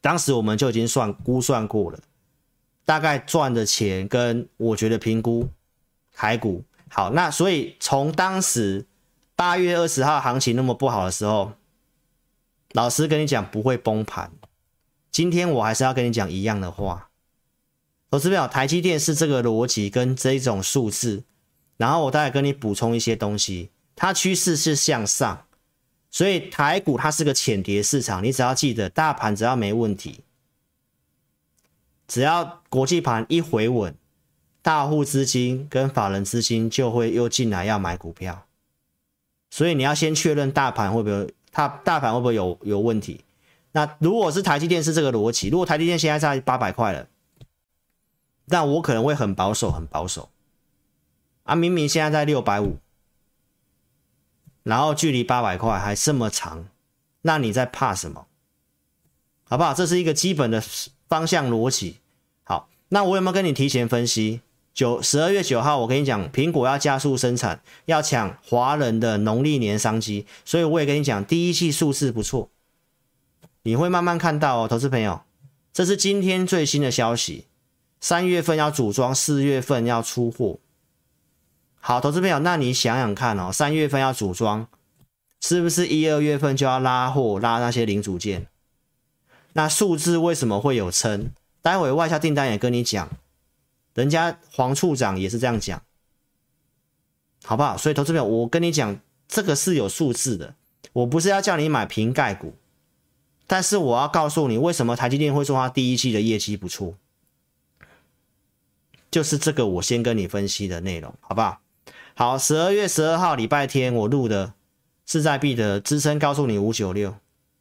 [0.00, 2.00] 当时我们就已经算估算过了，
[2.84, 5.48] 大概赚的钱跟我觉得评估
[6.12, 7.12] 台股好。
[7.12, 8.84] 那所以从当时
[9.36, 11.52] 八月二十号行情那么不好的时候，
[12.72, 14.32] 老师跟你讲不会崩盘。
[15.12, 17.10] 今天我还是要跟你讲一样的话，
[18.10, 21.22] 投资表，台积电是这个逻辑跟这种数字，
[21.76, 25.46] 然后我再跟你补充一些东西，它趋势是向上，
[26.10, 30.20] 所以台股它是个浅跌市场，你只要记得，大盘只要没问题，
[32.08, 33.94] 只要国际盘一回稳，
[34.62, 38.46] 大户资金跟法人资金就会又进来要买股票，
[39.50, 43.20] 所以你要先确认大盘会不会，它大盘会不会有有问题。
[43.72, 47.06] 那如果是台积电是这个逻辑，如果台积电现在在八百块了，
[48.46, 50.30] 那我可能会很保守，很保守。
[51.46, 52.76] 啊，明明现在在六百五，
[54.64, 56.66] 然后距离八百块还这么长，
[57.22, 58.26] 那你在怕什么？
[59.44, 59.72] 好不好？
[59.72, 60.60] 这是一个基本的
[61.08, 61.98] 方向逻辑。
[62.42, 64.40] 好，那我有没有跟你提前分析？
[64.74, 72.50] 九十二月九号，我跟你讲，苹果要加速生产，要抢华人的农历年商机，所以我也跟你讲，第一季数字不错。
[73.62, 75.22] 你会慢慢看到哦，投资朋友，
[75.72, 77.46] 这是今天最新的消息。
[78.00, 80.58] 三月份要组装，四月份要出货。
[81.86, 84.66] 好，投资朋友，那你想想看哦，三月份要组装，
[85.40, 88.48] 是不是一二月份就要拉货，拉那些零组件？
[89.52, 91.30] 那数字为什么会有撑？
[91.62, 93.08] 待会外销订单也跟你讲，
[93.94, 95.80] 人家黄处长也是这样讲，
[97.44, 97.76] 好不好？
[97.76, 100.56] 所以投资朋友，我跟你讲，这个是有数字的，
[100.92, 102.56] 我不是要叫你买瓶盖股。
[103.46, 106.96] 但是我要告诉你，为什么台积电会说它第一季的业绩不错，
[109.08, 111.60] 就是这个我先跟你分析的内容，好不好？
[112.18, 114.54] 好，十二月十二号礼拜天我录的
[115.04, 117.16] 势在必得支撑，告诉你五九六，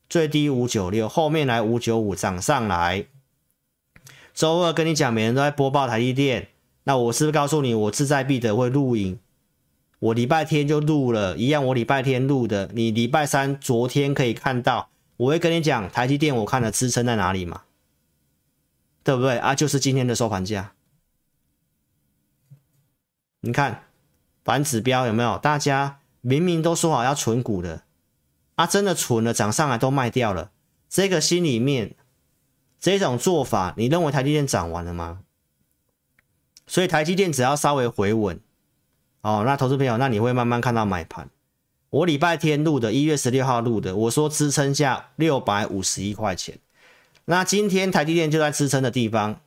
[0.07, 3.05] 最低五九六，后面来五九五涨上来。
[4.33, 6.47] 周二跟你讲，每人都在播报台积电，
[6.85, 9.19] 那我是不是告诉你，我势在必得会录影？
[9.99, 14.87] 我礼拜天就录了一样，我礼拜天录的，你礼拜三昨天可以看到。
[15.17, 17.63] 我会跟你讲，台积电我看的支撑在哪里嘛，
[19.03, 19.53] 对不对啊？
[19.53, 20.71] 就是今天的收盘价。
[23.41, 23.84] 你看
[24.45, 25.37] 反指标有没有？
[25.39, 27.81] 大家明明都说好要存股的，
[28.55, 30.51] 啊，真的存了，涨上来都卖掉了。
[30.87, 31.95] 这个心里面
[32.79, 35.21] 这种做法，你认为台积电涨完了吗？
[36.67, 38.39] 所以台积电只要稍微回稳，
[39.21, 41.29] 哦，那投资朋友，那你会慢慢看到买盘。
[41.89, 46.59] 我礼拜天录的，一月十六号录的，我说支撑价六百五十一块钱。
[47.25, 49.41] 那今天台积电就在支撑的地方，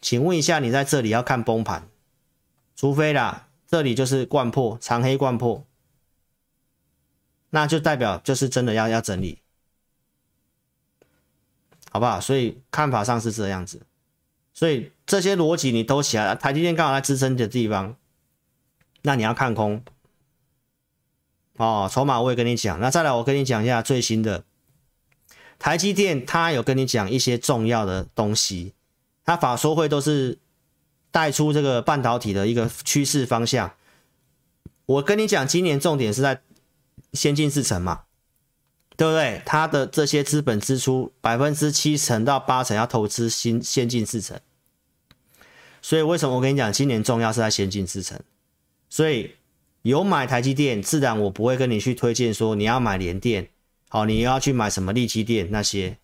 [0.00, 1.88] 请问一下，你在这里要看崩盘？
[2.74, 5.64] 除非啦，这里就是掼破长黑掼破，
[7.48, 9.38] 那就代表就是真的要要整理，
[11.90, 12.20] 好不好？
[12.20, 13.80] 所以看法上是这样子，
[14.52, 17.96] 所以这些逻辑你都起来了，台积电刚好在支撑的地方，
[19.00, 19.82] 那你要看空。
[21.56, 24.44] 哦，筹码我也跟你讲，那再来我跟你讲一下最新的
[25.58, 28.74] 台积电它有跟你讲一些重要的东西，
[29.24, 30.38] 它法说会都是
[31.12, 33.72] 带出这个半导体的一个趋势方向。
[34.86, 36.42] 我跟你讲，今年重点是在
[37.12, 38.02] 先进制程嘛，
[38.96, 39.40] 对不对？
[39.46, 44.40] 它的这些资本支出百分之七成到八成要投资新先进制程，
[45.80, 48.20] 所以为什么我跟你讲，今年重要是在先进制程？
[48.90, 49.36] 所以
[49.82, 53.48] 有买台积电，自然我不会跟你去推荐说你要买联电，
[53.88, 55.98] 好，你要去买什么力积电那些，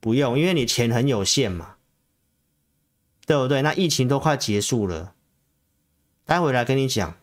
[0.00, 1.76] 不用，因为你钱很有限嘛，
[3.26, 3.62] 对不对？
[3.62, 5.14] 那疫情都快结束了，
[6.24, 7.14] 待会来跟你讲。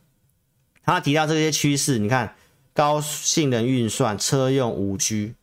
[0.83, 2.35] 他提到这些趋势，你看
[2.73, 5.35] 高性能运算、车用五 G，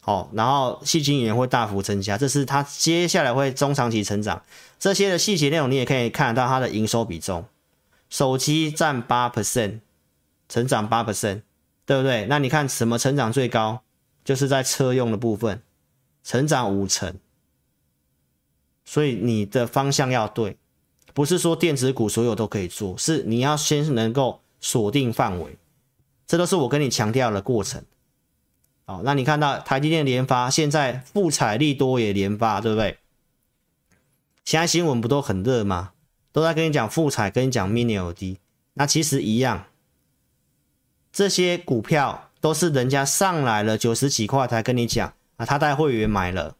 [0.00, 4.42] 好，然后矽晶圆会大幅增加，这是它接下来会中长期成长。
[4.78, 7.46] 这些的细节内容你也可以看得到它的营收比重，
[8.08, 9.80] 手机占八 percent，
[10.48, 11.42] 成长八 percent，
[11.86, 12.26] 对不对？
[12.26, 13.82] 那你看什么成长最高？
[14.24, 15.62] 就是在车用的部分，
[16.24, 17.14] 成长五成。
[18.90, 20.56] 所以你的方向要对。
[21.14, 25.56] 不是说电子股所有都可以做，是你要先能够锁定范围，
[26.26, 27.84] 这都是我跟你强调的过程。
[28.86, 32.98] 好，那你看到台积电联发现在富采利多也联发，对不对？
[34.44, 35.92] 现在新闻不都很热吗？
[36.32, 38.38] 都在跟你讲富采，跟你讲 Mini LED，
[38.74, 39.66] 那其实一样，
[41.12, 46.56] 这些股票都是人家上来了九十几块才跟你讲啊，他带会员买了，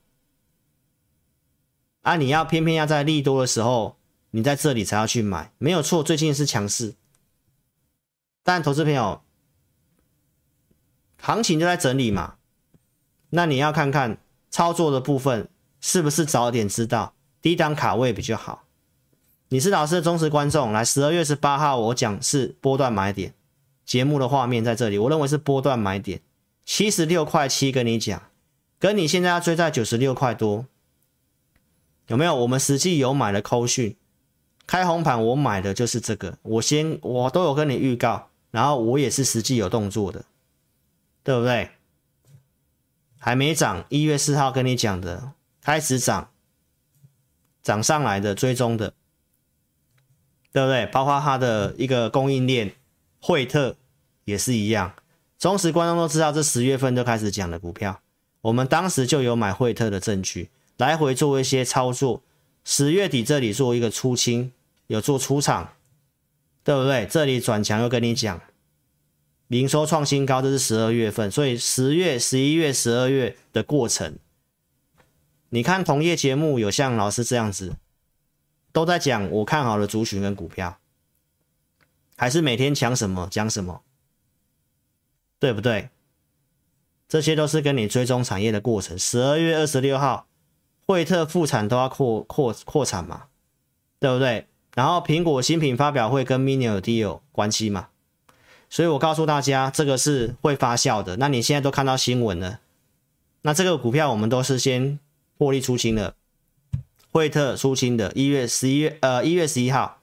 [2.10, 3.96] 啊，你要偏偏要在利多的时候。
[4.32, 6.04] 你在这里才要去买，没有错。
[6.04, 6.94] 最近是强势，
[8.44, 9.22] 但投资朋友，
[11.20, 12.34] 行情就在整理嘛。
[13.30, 14.18] 那你要看看
[14.48, 15.48] 操作的部分
[15.80, 18.66] 是不是早点知道，低档卡位比较好。
[19.48, 23.34] 你是老师的忠实观众，来十二月十八号我讲是波段买点，
[23.84, 26.20] 节目的画面在这里，我认为是波段买点，
[26.64, 28.22] 七十六块七跟你讲，
[28.78, 30.66] 跟你现在要追在九十六块多，
[32.10, 32.34] 有没有？
[32.34, 33.96] 我们实际有买的扣讯。
[34.66, 36.36] 开红盘，我买的就是这个。
[36.42, 40.24] 我先，我都有跟你预告，然后我也是实际有动作的，
[41.22, 41.70] 对不对？
[43.20, 46.30] 还没涨，一月四号跟你讲的，开始涨，
[47.62, 48.92] 涨上来的追踪的，
[50.52, 50.86] 对不对？
[50.86, 52.74] 包括它的一个供应链，
[53.20, 53.76] 惠特
[54.24, 54.94] 也是一样。
[55.38, 58.00] 忠实观众都知道，这十月份就开始讲的股票，
[58.40, 62.24] 我们当时就有买惠特的证据，来回做一些操作。
[62.64, 64.50] 十月底这里做一个出清。
[64.90, 65.74] 有做出场，
[66.64, 67.06] 对不对？
[67.06, 68.40] 这里转强又跟你讲，
[69.46, 74.18] 营收创新高，这是十二月份，所以十月、十一月、十二月的过程，
[75.50, 77.76] 你看同业节目有像老师这样子，
[78.72, 80.80] 都在讲我看好的族群跟股票，
[82.16, 83.82] 还是每天讲什么讲什么，
[85.38, 85.90] 对不对？
[87.06, 88.98] 这些都是跟你追踪产业的过程。
[88.98, 90.26] 十二月二十六号，
[90.90, 93.26] 惠特复产都要扩扩扩产嘛，
[94.00, 94.48] 对不对？
[94.74, 97.90] 然后苹果新品发表会跟 Mini LED 有关系嘛？
[98.68, 101.16] 所以我告诉大家，这个是会发酵的。
[101.18, 102.58] 那你现在都看到新闻了，
[103.42, 104.98] 那这个股票我们都是先
[105.38, 106.16] 获利出清的，
[107.12, 110.00] 惠特出清的，一月十一月呃一月十一号，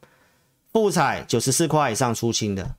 [0.72, 2.76] 富采九十四块以上出清的，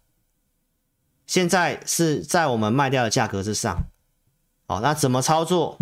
[1.27, 3.85] 现在是在我们卖掉的价格之上。
[4.67, 5.77] 好，那怎么操作？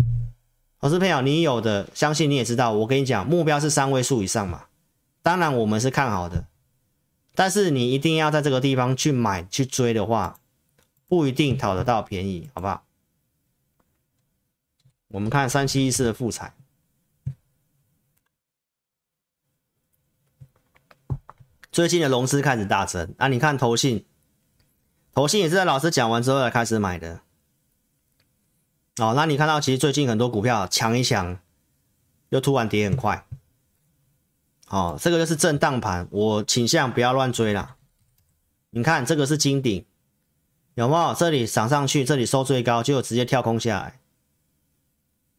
[0.79, 4.65] 投资朋友，你有的相信你也知道，我跟你讲，目标是三位数以上嘛。
[5.23, 6.45] 当然，我们是看好的，
[7.33, 10.39] 但是你一定要在这个地方去买去追的话，
[11.07, 12.83] 不一定讨得到便宜，好不好？
[15.09, 16.53] 我们看三七一四的复彩，
[21.71, 23.27] 最近的融资开始大增啊！
[23.27, 24.05] 你看投信，
[25.13, 27.21] 投信也是在老师讲完之后才开始买的。
[28.99, 31.37] 哦，那你看到其实最近很多股票抢一抢，
[32.29, 33.25] 又突然跌很快。
[34.69, 37.75] 哦，这个就是震荡盘，我倾向不要乱追啦。
[38.71, 39.85] 你看这个是金顶，
[40.73, 41.13] 有没有？
[41.13, 43.99] 这里涨上去，这里收最高，就直接跳空下来。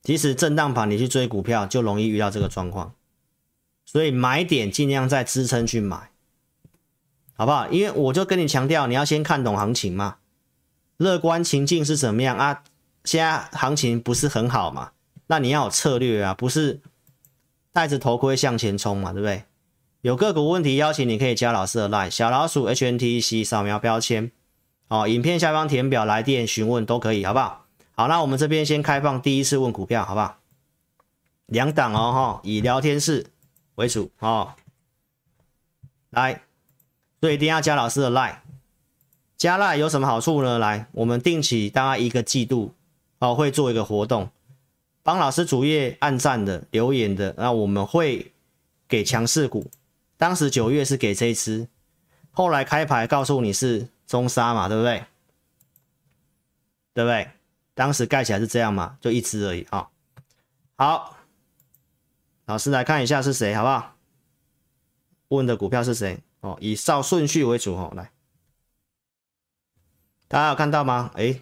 [0.02, 2.94] 即使震荡盘，你去追股票就容易遇到这个状况，
[3.84, 6.10] 所以买点尽量在支撑去买，
[7.34, 7.68] 好不好？
[7.68, 10.18] 因为我就跟你强调，你要先看懂行情嘛，
[10.96, 12.62] 乐观情境是怎么样啊？
[13.08, 14.92] 现在行情不是很好嘛，
[15.28, 16.82] 那你要有策略啊，不是。
[17.72, 19.44] 戴着头盔向前冲嘛，对不对？
[20.02, 24.30] 有个股问题，邀请你可以加老师的 line 小老鼠 HNTC 扫描标签
[24.88, 27.64] 哦，影片下方填表来电询问都可以，好不好？
[27.94, 30.36] 好，那我们这边先开放第一次问股票，好不好？
[31.46, 33.28] 两档哦，哈，以聊天室
[33.76, 34.52] 为主哦。
[36.10, 36.42] 来，
[37.22, 38.38] 所以一定要加老师的 line，
[39.36, 40.58] 加 line 有什么好处呢？
[40.58, 42.74] 来，我们定期大概一个季度
[43.18, 44.30] 哦会做一个活动。
[45.02, 48.32] 帮老师主页按赞的、留言的，那我们会
[48.86, 49.70] 给强势股。
[50.16, 51.66] 当时九月是给这一支，
[52.30, 55.04] 后来开牌告诉你是中沙嘛，对不对？
[56.92, 57.30] 对不对？
[57.74, 59.88] 当时盖起来是这样嘛，就一支而已啊、
[60.76, 61.16] 好，
[62.46, 63.94] 老师来看一下是谁，好不好？
[65.28, 66.18] 问的股票是谁？
[66.40, 68.10] 哦，以照顺序为主哦，来，
[70.26, 71.12] 大家有看到吗？
[71.14, 71.40] 哎，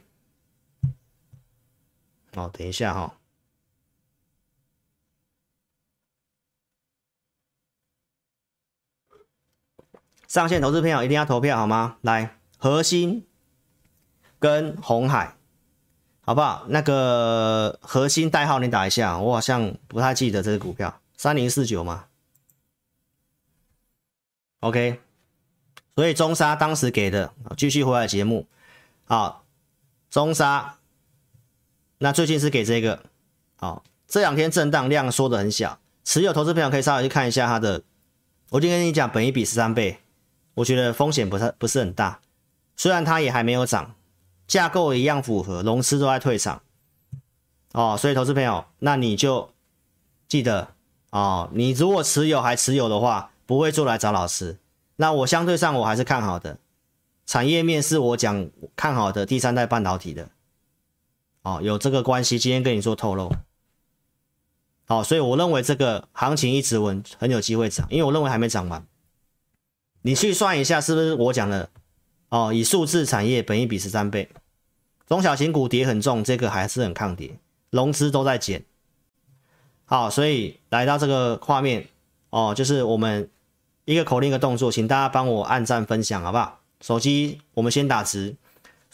[2.36, 3.16] 哦，等一下哈、哦，
[10.28, 11.96] 上线投资朋友一定要投票好吗？
[12.02, 13.26] 来，核心
[14.38, 15.34] 跟红海，
[16.20, 16.66] 好不好？
[16.68, 22.08] 那个核心代号你打一下，我好像不太记得这个股票，三零四九吗
[24.60, 25.00] ？OK，
[25.94, 28.46] 所以中沙当时给的，继续回来节目，
[29.06, 29.46] 好，
[30.10, 30.75] 中沙，
[31.98, 33.02] 那最近是给这个，
[33.56, 37.82] 好，这两天震荡量缩得很小，持有投资朋友可以稍微去看一下它的，
[38.50, 39.98] 我就跟你讲，本一比十三倍，
[40.54, 42.20] 我觉得风险不是不是很大，
[42.76, 43.94] 虽然它也还没有涨，
[44.46, 46.62] 架构一样符合，融资都在退场，
[47.72, 49.50] 哦，所以投资朋友，那你就
[50.28, 50.68] 记得
[51.10, 53.30] 哦，你如果持有还持有的话。
[53.48, 54.58] 不会做来找老师，
[54.96, 56.58] 那我相对上我还是看好的
[57.26, 60.28] 产业面，是我讲看好的第三代半导体的，
[61.46, 63.32] 哦，有这个关系，今天跟你做透露，
[64.88, 68.84] 好，所以我认为这个行情一直稳，很有机会涨，因为我认为还没涨完，
[70.02, 71.70] 你去算一下是不是我讲的，
[72.30, 74.28] 哦，以数字产业本一比十三倍，
[75.06, 77.38] 中小型股跌很重，这个还是很抗跌，
[77.70, 78.64] 融资都在减，
[79.84, 81.86] 好，所以来到这个画面，
[82.30, 83.30] 哦，就是我们。
[83.88, 86.58] 一个口令，一个动作，请大家帮我按赞分享，好不好？
[86.80, 88.34] 手机我们先打直，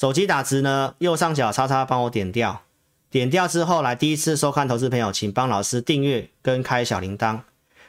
[0.03, 2.62] 手机打字呢，右上角叉叉帮我点掉，
[3.09, 7.38] 点掉之后来第一次收看投资朋友，请帮老师订阅跟开小铃铛。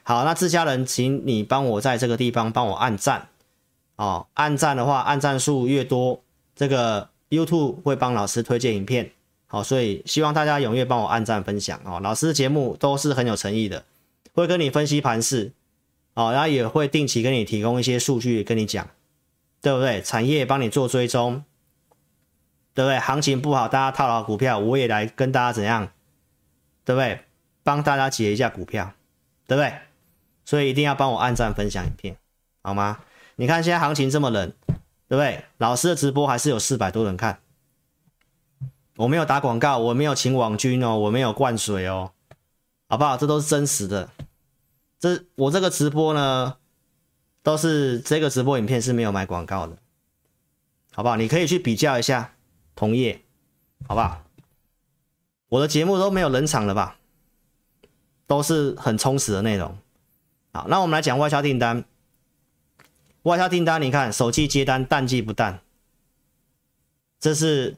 [0.03, 3.29] 好，那自家人，请你帮我在这个地方帮我按赞
[3.95, 6.21] 哦，按赞的话，按赞数越多，
[6.55, 9.09] 这个 YouTube 会帮老师推荐影片。
[9.47, 11.99] 好，所以希望大家踊跃帮我按赞分享哦。
[11.99, 13.85] 老师的节目都是很有诚意的，
[14.35, 15.51] 会跟你分析盘势。
[16.13, 18.87] 哦，然后也会定期跟你提供一些数据，跟你讲，
[19.63, 19.99] 对不对？
[20.03, 21.43] 产业帮你做追踪，
[22.73, 22.99] 对不对？
[22.99, 25.91] 行情不好，大家套牢股票，我也来跟大家怎样，
[26.83, 27.21] 对不对？
[27.63, 28.93] 帮大家解一下股票，
[29.47, 29.73] 对不对？
[30.43, 32.17] 所以一定要帮我按赞、分享影片，
[32.61, 32.99] 好吗？
[33.35, 34.51] 你看现在行情这么冷，
[35.07, 35.45] 对不对？
[35.57, 37.39] 老师的直播还是有四百多人看，
[38.97, 42.11] 我没有打广告，我没有请网军哦，我没有灌水哦，
[42.89, 43.15] 好不好？
[43.15, 44.09] 这都是真实的。
[44.99, 46.57] 这我这个直播呢，
[47.41, 49.77] 都是这个直播影片是没有买广告的，
[50.93, 51.15] 好不好？
[51.15, 52.32] 你可以去比较一下
[52.75, 53.21] 同业，
[53.87, 54.23] 好不好？
[55.49, 56.97] 我的节目都没有冷场了吧？
[58.25, 59.77] 都是很充实的内容。
[60.51, 61.83] 好，那我们来讲外销订单。
[63.23, 65.61] 外销订单，你看手机接单淡季不淡，
[67.19, 67.77] 这是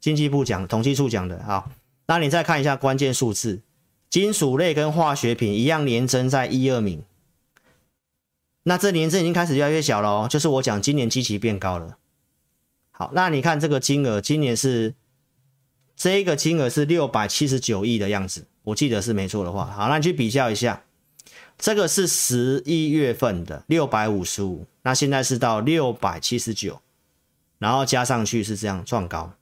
[0.00, 1.42] 经济部讲、统计处讲的。
[1.42, 1.70] 好，
[2.06, 3.60] 那你再看一下关键数字。
[4.08, 7.04] 金属类跟化学品一样年增在一二名，
[8.62, 11.98] 那这年增已经开始越来越小了哦，就是我讲今年基期变高了。
[12.98, 14.92] 好，那你看这个金额，今年是
[15.94, 19.66] 这个金额是六百七十九亿的样子，我记得是没错的话。
[19.66, 20.82] 好，那你去比较一下，
[21.56, 26.82] 这个是十一月份的六百五十五，那现在是到六百七十九，
[27.58, 29.32] 然后加上去是这样创高。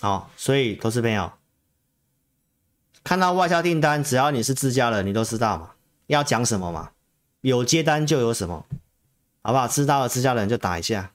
[0.00, 1.30] 好，所以投资朋友。
[3.04, 5.74] 看到外销订单，只要你是自家人，你都知道嘛，
[6.08, 6.90] 要讲什么嘛，
[7.42, 8.66] 有接单就有什么，
[9.42, 9.68] 好不好？
[9.68, 11.12] 知道了自家人就打一下。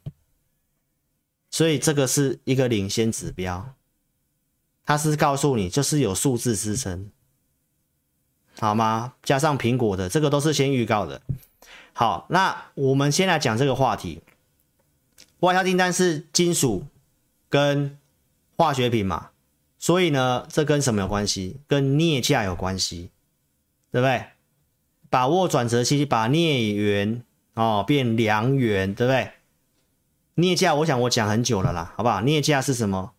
[1.49, 3.73] 所以这个是一个领先指标，
[4.85, 7.09] 它是告诉你就是有数字支撑，
[8.59, 9.13] 好吗？
[9.23, 11.21] 加上苹果的这个都是先预告的。
[11.93, 14.21] 好，那我们先来讲这个话题，
[15.39, 16.85] 外销订单是金属
[17.49, 17.97] 跟
[18.55, 19.29] 化学品嘛。
[19.79, 21.61] 所以呢，这跟什么有关系？
[21.67, 23.09] 跟镍价有关系，
[23.91, 24.25] 对不对？
[25.09, 27.23] 把握转折期，把镍元
[27.57, 29.31] 哦变良元，对不对？
[30.35, 32.21] 镍价，我想我讲很久了啦，好不好？
[32.21, 33.13] 镍价是什么？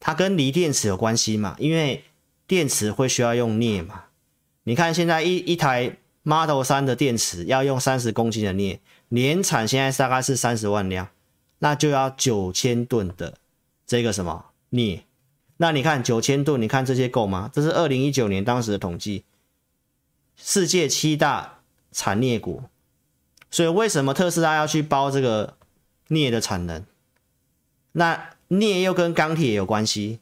[0.00, 1.54] 它跟锂电池有关系嘛？
[1.58, 2.04] 因为
[2.46, 4.04] 电池会需要用镍嘛。
[4.62, 8.80] 你看现在一一台 Model 3的电池要用三十公斤的镍，
[9.10, 11.08] 年产现在大概是三十万辆，
[11.58, 13.34] 那就要九千吨的
[13.86, 15.04] 这个什么镍。
[15.58, 17.50] 那你看九千吨，你看这些够吗？
[17.52, 19.24] 这是二零一九年当时的统计，
[20.34, 21.60] 世界七大
[21.92, 22.64] 产镍国。
[23.54, 25.56] 所以为什么特斯拉要去包这个
[26.08, 26.84] 镍的产能？
[27.92, 30.18] 那镍又跟钢铁有关系，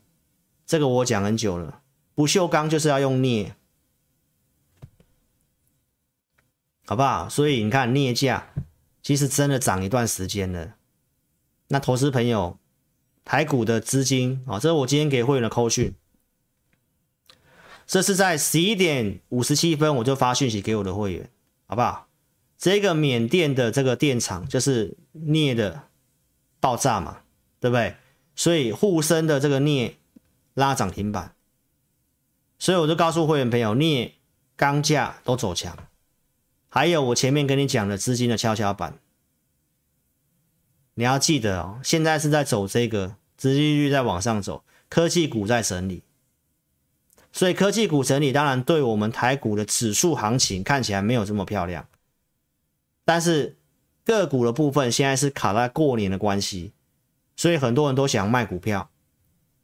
[0.66, 1.80] 这个我讲很久了，
[2.14, 3.54] 不锈钢就是要用镍，
[6.84, 7.26] 好不好？
[7.26, 8.52] 所以你看镍价
[9.02, 10.74] 其实真的涨一段时间了。
[11.68, 12.58] 那投资朋友，
[13.24, 15.94] 台股的资金啊，这是我今天给会员的扣讯，
[17.86, 21.30] 这是在十一点五十七分我就发讯息给我的会员，
[21.66, 22.08] 好不好？
[22.62, 25.88] 这个缅甸的这个电厂就是镍的
[26.60, 27.22] 爆炸嘛，
[27.58, 27.96] 对不对？
[28.36, 29.96] 所以沪深的这个镍
[30.54, 31.34] 拉涨停板，
[32.60, 34.14] 所以我就告诉会员朋友，镍
[34.54, 35.76] 钢价都走强，
[36.68, 38.96] 还有我前面跟你讲的资金的跷跷板。
[40.94, 46.04] 你要记得哦，现在是在走这个，殖利率在往上走，科技股在整理，
[47.32, 51.88] 所以科技股整理当然对我们台股的指数行情看起来没有这么漂亮，
[53.04, 53.56] 但是
[54.04, 56.72] 个股的部分现在是卡在过年的关系，
[57.36, 58.90] 所以很多人都想卖股票，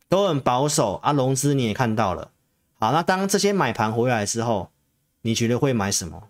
[0.09, 2.33] 都很保守啊，融资你也看到了，
[2.75, 4.71] 好，那当这些买盘回来之后，
[5.23, 6.29] 你觉得会买什么？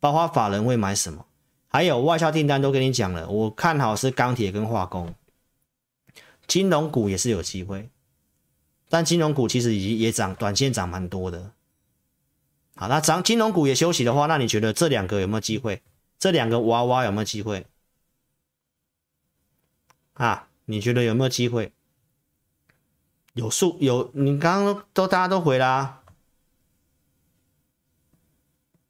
[0.00, 1.26] 包括法人会买什么？
[1.68, 5.14] 还有外销订单都跟你讲了，我看好是钢铁跟化工，
[6.46, 7.88] 金融股也是有机会，
[8.88, 11.50] 但金融股其实已经也涨，短线涨蛮多的。
[12.76, 15.82] 好，那涨金融股也休息的话，那你觉得这两个有没有机会？
[16.18, 17.66] 这两个娃娃有没有机会？
[20.14, 21.72] 啊，你觉得有没有机会？
[23.34, 26.02] 有数有，你刚刚都大家都回啦，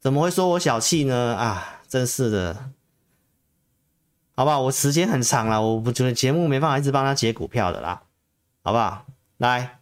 [0.01, 1.35] 怎么会说我小气呢？
[1.35, 1.81] 啊！
[1.89, 2.72] 真是的，
[4.35, 4.61] 好不好？
[4.62, 8.03] 我时间很长了，我不觉得节目没办法一直帮他解股票的啦，
[8.62, 9.07] 好不好？
[9.37, 9.79] 来，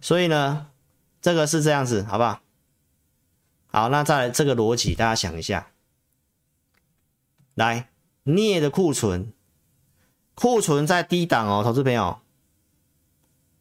[0.00, 0.70] 所以呢，
[1.20, 2.40] 这个是这样子，好不好？
[3.66, 5.71] 好，那再来这个逻辑，大家想一下，
[7.62, 7.88] 来，
[8.24, 9.32] 镍的库存，
[10.34, 12.20] 库存在低档哦，投资朋友，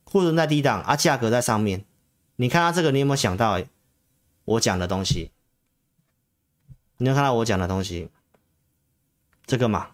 [0.03, 1.85] 库存在低档啊，价格在上面，
[2.37, 3.61] 你看它这个，你有没有想到
[4.43, 5.29] 我讲的东西？
[6.97, 8.09] 你有看到我讲的东西，
[9.45, 9.91] 这个嘛，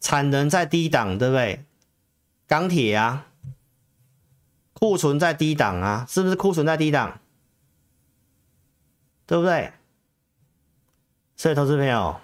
[0.00, 1.64] 产能在低档，对不对？
[2.48, 3.28] 钢铁啊，
[4.72, 7.20] 库存在低档啊，是不是库存在低档？
[9.26, 9.72] 对不对？
[11.36, 12.20] 所以，投资朋友，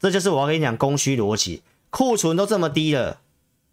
[0.00, 3.20] 这就是我要跟你讲供需逻辑，库存都这么低了，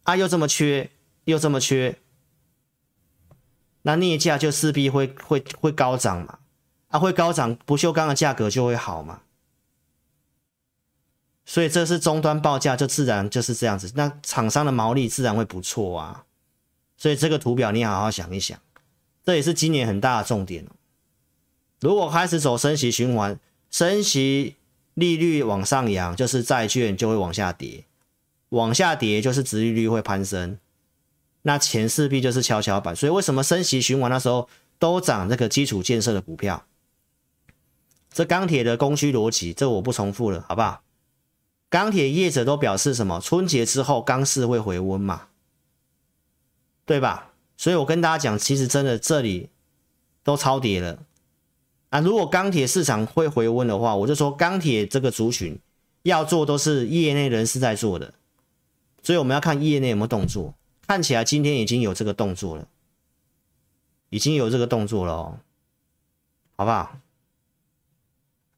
[0.03, 0.91] 啊，又这么缺，
[1.23, 1.97] 又这么缺，
[3.81, 6.37] 那镍价就势必会会会高涨嘛。
[6.89, 9.19] 啊，会高涨，不锈钢的价格就会好嘛，
[11.45, 13.91] 所以这是终端报价，就自然就是这样子。
[13.95, 16.23] 那厂商的毛利自然会不错啊，
[16.95, 18.57] 所以这个图表你好好想一想，
[19.25, 20.65] 这也是今年很大的重点。
[21.81, 23.37] 如果开始走升息循环，
[23.69, 24.55] 升息
[24.97, 27.85] 利率往上扬，就是债券就会往下跌，
[28.49, 30.57] 往下跌就是殖利率会攀升，
[31.43, 32.95] 那钱势必就是跷跷板。
[32.95, 36.65] 所以为什么升息循环的时候都涨这个基础建设的股票？
[38.11, 40.81] 这钢铁的供需逻辑，这我不重复了，好不好？
[41.69, 43.21] 钢铁业者都表示什么？
[43.21, 45.27] 春节之后钢市会回温嘛，
[46.85, 47.33] 对吧？
[47.55, 49.51] 所以我跟大家讲，其实真的这里
[50.23, 51.03] 都超跌了
[51.99, 55.57] 如果钢铁市场会回温的话，我就说钢铁这个族群
[56.03, 58.13] 要做都是业内人士在做的，
[59.03, 60.53] 所以我们要看业内有没有动作。
[60.87, 62.67] 看起来今天已经有这个动作了，
[64.09, 65.39] 已经有这个动作了哦，
[66.55, 66.97] 好不好？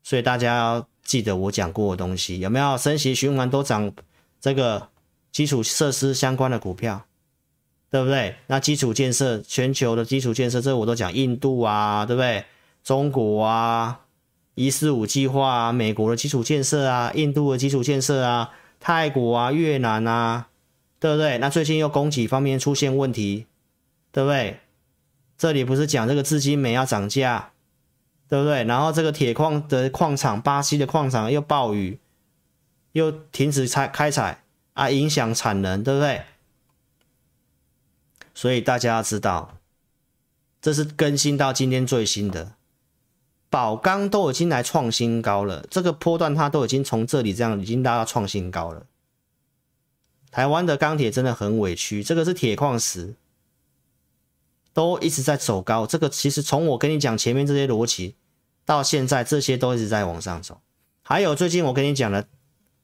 [0.04, 3.92] 所以大家要记得我讲过的东西，有没有升息循环都涨
[4.40, 4.90] 这个
[5.32, 7.06] 基础设施相关的股票，
[7.90, 8.36] 对不对？
[8.48, 12.46] 那基础建设，全球的基础建设，这我都讲，印度啊，对不对？
[12.90, 14.00] 中国啊，
[14.56, 20.48] 一四五计划啊，美国的基础建设啊，印度的基础建设啊，泰国啊，越南啊，
[21.00, 21.38] 对不对？
[21.38, 23.46] 那最近又供给方面出现问题，
[24.12, 24.62] 对不对？
[25.38, 27.52] 这里不是讲这个资金煤要涨价？
[28.28, 28.64] 对不对？
[28.64, 32.00] 然后这个铁矿的矿场，巴西的矿场又暴雨，
[32.94, 34.42] 又停止开开采
[34.74, 36.24] 啊，影响产能，对不对？
[38.34, 39.60] 所以大家要知道，
[40.60, 42.54] 这是更新到今天最新的，
[43.50, 48.86] 宝钢都已经来创新高了，这个波段它都已经从这里这样已经拉到创新高了。
[50.32, 53.16] 台湾的钢铁真的很委屈，这个是铁矿石。
[54.72, 58.16] 都一直在走高，这个其实从我跟你讲前面这些逻辑
[58.66, 60.62] 到现在，这些都一直在往上走。
[61.02, 62.28] 还有最近我跟你讲的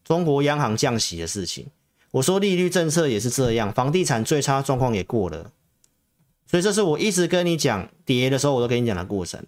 [0.04, 1.68] 中国央行降息的事情，
[2.12, 5.52] 我说利率政策也是这样，房地产最差状况也过了，
[6.48, 9.46] 所以这是我一直跟你讲跌的时候我都跟你讲的过程。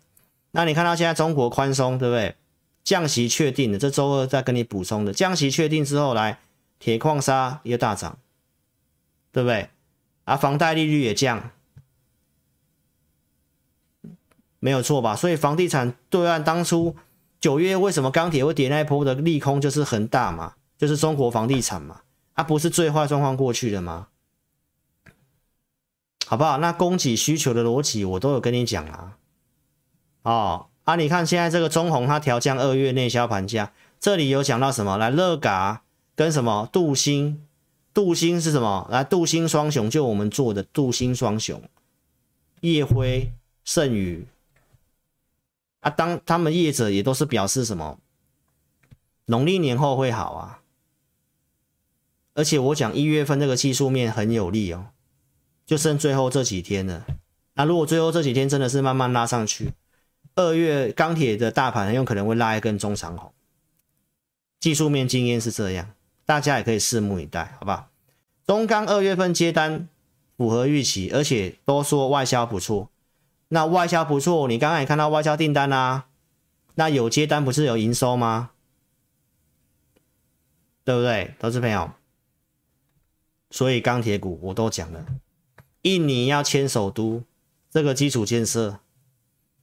[0.58, 2.36] 那你看到现在中国宽松对不对？
[2.84, 5.14] 降息确定的，这周二再跟你补充的。
[5.14, 6.40] 降息确定之后，来
[6.80, 8.18] 铁矿砂又大涨，
[9.32, 9.70] 对不对？
[10.24, 11.52] 啊，房贷利率也降，
[14.60, 15.16] 没有错吧？
[15.16, 16.96] 所以房地产对岸当初
[17.40, 22.02] 九月为什么钢铁会跌那一波的利空就是恒大嘛，就是中国房地产嘛，
[22.34, 24.08] 它不是最坏状况过去的吗？
[26.26, 26.58] 好不好？
[26.58, 29.18] 那供给需求的逻辑我都有跟你讲啊。
[30.28, 34.98] 哦，啊，你看现在这个中红它调降二月内销盘价，这里有讲到什么？
[34.98, 35.84] 来，乐嘎
[36.18, 37.38] 跟什么镀锌？
[37.94, 38.86] 镀锌是什么？
[38.92, 41.64] 来，镀锌双雄就我们做的镀锌双雄，
[42.60, 43.32] 烨辉、
[43.64, 44.28] 盛宇。
[45.80, 47.98] 啊，当他们业者也都是表示什么？
[49.28, 50.60] 农历年后会好啊。
[52.34, 54.88] 而且我讲一月份这个技术面很有利哦，
[55.66, 57.06] 就剩最后这几天了。
[57.54, 59.72] 那如果最后这几天真的是慢慢拉上去，
[60.38, 63.34] 二月钢铁的大盘很有可能会拉一根中长红，
[64.60, 65.96] 技术面经验是这样，
[66.28, 67.90] 大家也可以拭目以待，好不好？
[68.46, 69.90] 中钢二月份接单
[70.38, 72.92] 符合预期，而且都说外销不错，
[73.48, 76.06] 那外销不错，你刚刚也看到外销订单啊，
[76.76, 78.52] 那有接单不是有营收吗？
[80.84, 81.92] 对不对，投资朋友？
[83.50, 85.04] 所以钢铁股我都讲了，
[85.82, 87.24] 印尼要迁首都，
[87.72, 88.80] 这个基础建设。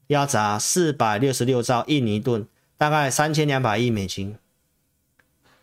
[0.09, 2.47] 要砸四百六十六兆印尼盾，
[2.77, 4.37] 大概三千两百亿美金，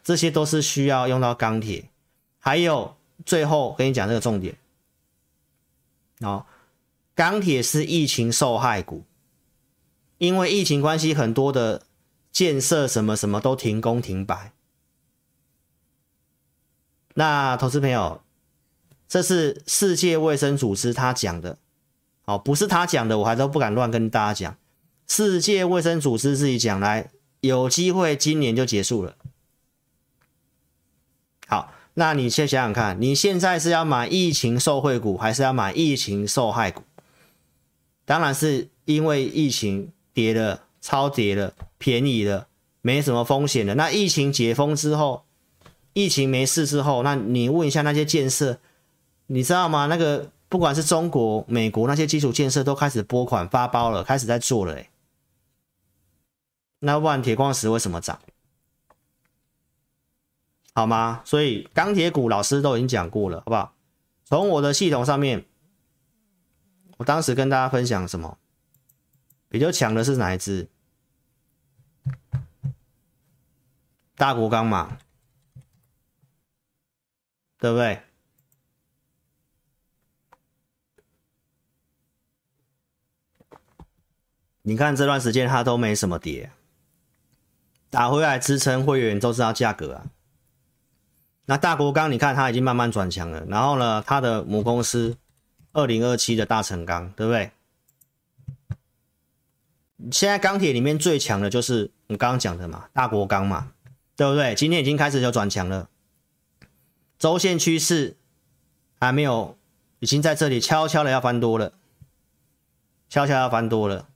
[0.04, 1.90] 这些都是需要用到钢铁。
[2.40, 4.58] 还有最后跟你讲这个重点，
[6.22, 6.46] 哦，
[7.14, 9.04] 钢铁是疫情受害股，
[10.18, 11.84] 因为疫情关系，很多的
[12.32, 14.52] 建设什么什么都停工停摆。
[17.14, 18.24] 那投资朋友，
[19.08, 21.60] 这是世界卫生组织他讲的。
[22.26, 24.58] 哦，不是他讲的，我还都不敢乱跟大家讲。
[25.08, 27.10] 世界卫生组织自己讲来，
[27.42, 29.16] 有机会今年就结束了。
[31.48, 36.84] 好，那你先想想看，你现在是要买疫情受惠股，还是要买疫情受害股？
[38.06, 42.48] 当然是因为疫情跌了，超跌了，便宜了，
[42.82, 43.76] 没什么风险的。
[43.76, 45.26] 那疫情解封之后，
[45.92, 48.60] 疫情没事之后，那你问一下那些建设，
[49.26, 49.88] 你知道吗？
[49.88, 50.32] 那个。
[50.52, 54.76] 不管是中国、美国那些基础建设都开始拨款发包了，开始在做了。
[54.76, 54.90] 哎，
[56.80, 58.20] 那万铁矿石为什么涨？
[60.74, 61.22] 好吗？
[61.24, 63.74] 所以钢铁股老师都已经讲过了，好不好？
[64.26, 65.46] 从我的系统上面，
[66.98, 68.38] 我当时跟大家分享什么？
[69.48, 70.68] 比较强的是哪一支？
[74.16, 74.98] 大国钢嘛，
[77.58, 78.02] 对不对？
[84.64, 86.52] 你看这段时间它都没什么跌，
[87.90, 90.06] 打回来支撑会员都知道价格啊。
[91.46, 95.18] 那大国钢你看它已经慢慢转强了，然后呢，它的母公司
[95.74, 97.52] 二零二七的大成钢，对不对？
[100.12, 103.72] 现在钢铁里面最强的就是我刚刚讲的嘛，大国钢嘛，
[104.16, 104.54] 对不对？
[104.56, 105.90] 今天已经开始就转强了，
[107.18, 108.16] 周线趋势
[109.00, 109.58] 还没有，
[110.00, 111.74] 已经在这里悄悄的要翻多了，
[113.10, 114.08] 悄悄要翻多了。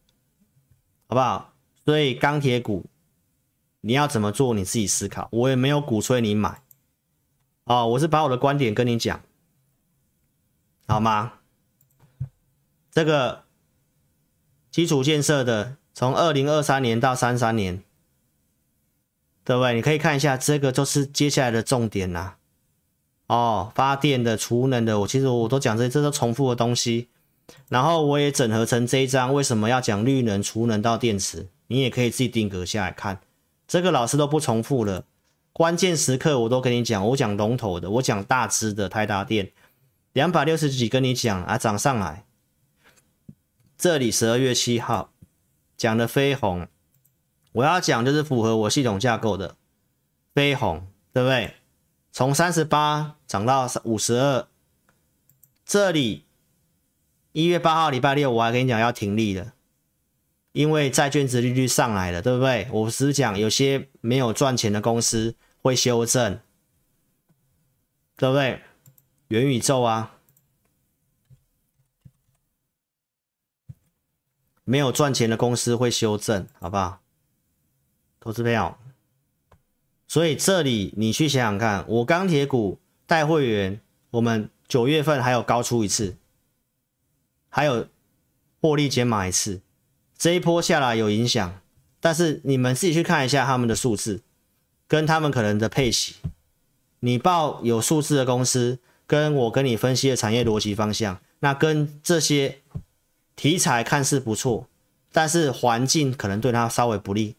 [1.07, 1.53] 好不好？
[1.85, 2.85] 所以钢铁股
[3.81, 5.29] 你要怎么做，你自己思考。
[5.31, 6.63] 我也没有鼓吹你买，
[7.65, 9.21] 哦，我是把我的观点跟你讲，
[10.87, 11.33] 好吗？
[12.91, 13.43] 这个
[14.71, 17.83] 基础建设的，从二零二三年到三三年，
[19.43, 19.75] 对不对？
[19.75, 22.35] 你可以看一下，这个就是接下来的重点呐。
[23.27, 27.09] 哦，发电的、储能的，我其实我都讲这，这都重复的东西。
[27.69, 31.47] 然后我也整合成这一张，为什么要讲绿能、储能到电池？
[31.67, 33.19] 你也可以自己定格下来看，
[33.67, 35.05] 这个老师都不重复了。
[35.51, 39.51] 关键时刻我都跟你讲，我讲龙头的，我讲大支的泰达电，
[40.13, 42.25] 两百六十几跟你讲啊，涨上来。
[43.77, 45.11] 这里十二月七号
[45.77, 46.67] 讲的飞鸿，
[47.53, 49.55] 我要讲就是符合我系统架构的
[50.33, 51.53] 飞鸿，对不对？
[52.11, 54.47] 从三十八涨到五十二，
[55.65, 56.24] 这里。
[57.35, 59.51] 一月八号礼拜六，我还跟你讲要停利的，
[60.53, 62.65] 因为债券值利率上来了，对不对？
[62.71, 66.39] 我是讲有些没有赚钱的公司会修正，
[68.15, 68.61] 对不对？
[69.27, 70.15] 元宇宙啊，
[74.63, 77.01] 没有赚钱的公司会修正，好不好？
[78.21, 78.77] 投资朋友，
[80.07, 83.81] 所以这里你去想想看，我钢铁股带会员，
[84.11, 86.15] 我们九月份还有高出一次。
[87.55, 87.87] 还有
[88.59, 89.61] 获利减码一次，
[90.17, 91.61] 这一波下来有影响，
[92.01, 94.23] 但是你们自己去看一下他们的数字，
[94.89, 96.15] 跟他们可能的配息，
[96.99, 102.59] 你报有数字的公司，跟我跟你分析的产业逻辑方向，那跟这些
[103.37, 104.67] 题材看似不错，
[105.13, 107.37] 但是环境可能对它稍微不利。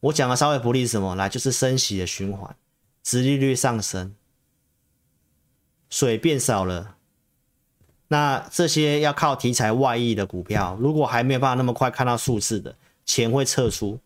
[0.00, 1.14] 我讲的稍微不利是什么？
[1.14, 2.56] 来，就是升息的循环，
[3.02, 4.14] 殖利率上升，
[5.90, 6.94] 水变少了。
[8.10, 14.00] 那这些要靠题材外溢的股票，如果还没有办法那么快看到数字的，钱会撤出，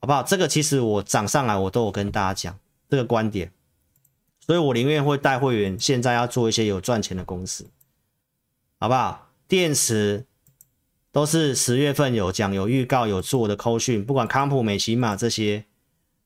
[0.00, 0.22] 好不好？
[0.22, 2.58] 这个其实我涨上来，我都有跟大家讲
[2.88, 3.52] 这个观点，
[4.40, 7.66] 所以我宁愿会带会员现在要做一些有赚钱的公司，
[8.80, 9.28] 好不好？
[9.46, 10.24] 电池
[11.12, 15.66] 都是十月份有讲、有预告、有做的扣讯，不管康普、美琪玛这些，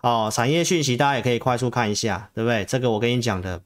[0.01, 2.65] 哦，产业讯息大家也可以快速看一下，对不对？
[2.65, 3.61] 这个我跟你讲的。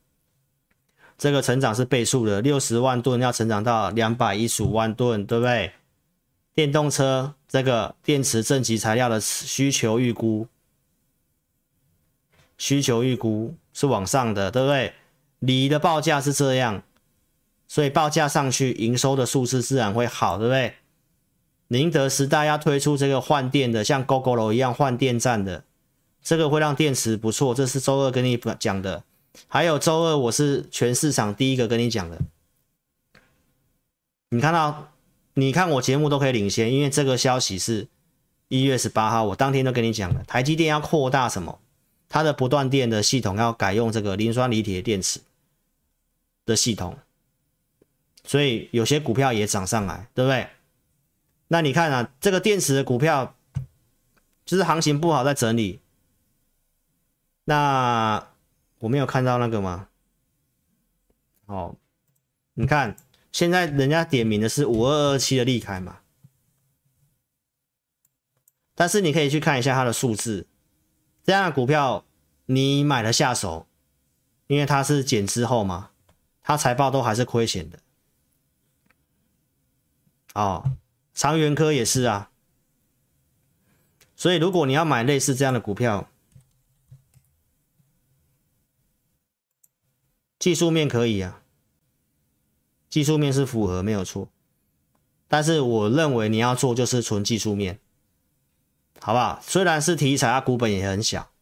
[1.18, 5.72] 这个成长是倍数的，六十万吨要成长到两百一十五万吨，对不对？
[6.54, 10.46] 电动车这个电池正极材料的需求预估，
[12.58, 14.92] 需求预估是往上的，对不对？
[15.38, 16.82] 锂的报价是这样，
[17.68, 20.74] 所以报价上去，营收的数字自然会好，对不对？
[21.68, 25.64] 宁德时代要推出这个换电的，像 Gogoro 一样换电站的，
[26.22, 29.02] 这个会让电池不错，这是周二跟你讲的。
[29.48, 32.18] 还有周二，我是全市场第一个跟你讲的。
[34.30, 34.92] 你看到，
[35.34, 37.86] 你看我节目都可以领先，因为这个消息是
[38.48, 40.24] 一月十八号，我当天都跟你讲了。
[40.24, 41.60] 台积电要扩大什么？
[42.08, 45.20] 它的不断电的系统要改用这个磷酸锂铁电池
[46.44, 46.96] 的系统，
[48.24, 50.48] 所以有些股票也涨上来，对不对？
[51.48, 53.34] 那你看啊，这个电池的股票
[54.44, 55.80] 就是行情不好，在整理。
[57.44, 58.28] 那。
[58.78, 59.88] 我没有看到那个吗？
[61.46, 61.76] 哦，
[62.54, 62.96] 你看，
[63.32, 66.00] 现在人家点名的是五二二七的立开嘛，
[68.74, 70.46] 但是你可以去看一下它的数字，
[71.22, 72.04] 这样的股票
[72.46, 73.66] 你买了下手，
[74.48, 75.90] 因为它是减之后嘛，
[76.42, 77.78] 它财报都还是亏钱的。
[80.34, 80.72] 哦，
[81.14, 82.30] 长源科也是啊，
[84.14, 86.10] 所以如果你要买类似这样的股票。
[90.46, 91.42] 技术面可以啊，
[92.88, 94.28] 技术面是符合没有错，
[95.26, 97.80] 但是我认为你要做就是纯技术面，
[99.00, 99.40] 好不好？
[99.42, 101.32] 虽然是题材，它股本也很小，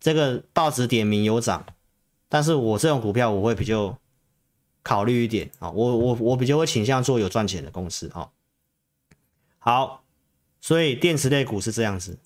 [0.00, 1.64] 这个报纸点名有涨，
[2.28, 3.96] 但是我这种股票我会比较
[4.82, 8.30] 考虑一点啊，我我我比较会倾向做有赚钱的公司啊。
[9.60, 10.02] 好，
[10.60, 12.18] 所以电池类股是这样子，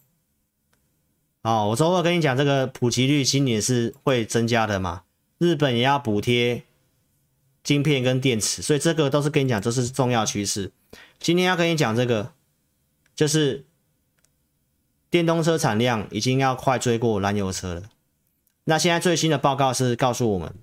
[1.43, 5.03] 啊，我周二跟你讲这个普及率今年是会增加的嘛？
[5.39, 6.65] 日本也要补贴
[7.63, 10.73] 晶片跟电池，所以这个都是跟你讲，这是重要趋势。
[11.21, 12.33] 今天要跟你讲这个，
[13.15, 13.65] 就是
[15.09, 17.83] 电动车产量已经要快追过燃油车了。
[18.65, 20.55] 那现在最新的报告是告诉我们，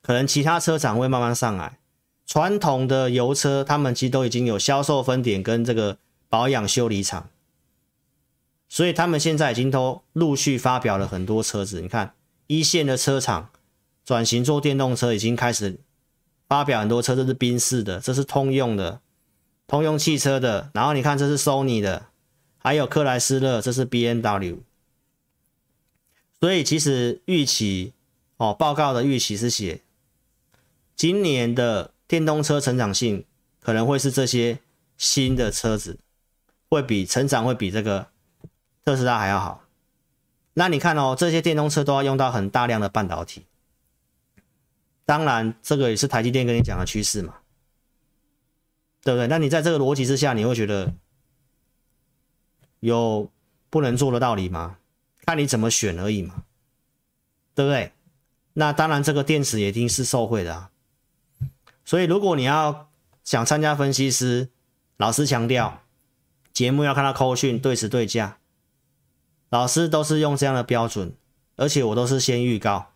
[0.00, 1.78] 可能其他车厂会慢慢上来。
[2.24, 5.98] 传统的油车，他们其实都已经有销售分点跟这个
[6.28, 7.28] 保养修理厂，
[8.68, 11.80] 所以他们现在已经都陆续发表了很多车子。
[11.82, 12.14] 你看
[12.46, 13.50] 一线的车厂。
[14.06, 15.80] 转型做电动车已经开始
[16.48, 19.00] 发表很多车，这是宾士的，这是通用的，
[19.66, 20.70] 通用汽车的。
[20.72, 22.06] 然后你看这是 Sony 的，
[22.58, 24.58] 还有克莱斯勒，这是 BMW。
[26.38, 27.94] 所以其实预期
[28.36, 29.80] 哦，报告的预期是写
[30.94, 33.24] 今年的电动车成长性
[33.60, 34.60] 可能会是这些
[34.96, 35.98] 新的车子
[36.68, 38.06] 会比成长会比这个
[38.84, 39.64] 特斯拉还要好。
[40.54, 43.42] 那你看哦，这些电动车都要用到很大量的半导体。
[45.06, 47.36] 当然，这个也是台积电跟你讲的趋势嘛，
[49.02, 49.28] 对不对？
[49.28, 50.92] 那你在这个逻辑之下，你会觉得
[52.80, 53.30] 有
[53.70, 54.78] 不能做的道理吗？
[55.24, 56.42] 看你怎么选而已嘛，
[57.54, 57.92] 对不对？
[58.54, 60.70] 那当然，这个电池也一定是受惠的啊。
[61.84, 62.90] 所以，如果你要
[63.22, 64.48] 想参加分析师，
[64.96, 65.82] 老师强调
[66.52, 68.38] 节目要看到扣讯对时对价，
[69.50, 71.14] 老师都是用这样的标准，
[71.54, 72.92] 而且我都是先预告。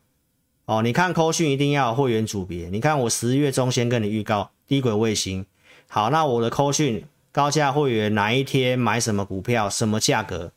[0.70, 2.68] 哦，你看扣讯一定要有会员组别。
[2.68, 5.44] 你看我十月中先跟你预告低轨卫星，
[5.88, 10.52] 好，那我的扣讯高价会员哪一天买什么股票，什么价格，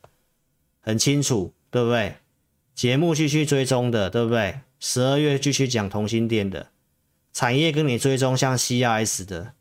[0.82, 2.18] 很清楚，对不对？
[2.76, 4.60] 节目继续追踪的，对不对？
[4.80, 6.68] 十二月继续讲同心电的
[7.34, 9.54] 产业跟你追踪，像 CIS 的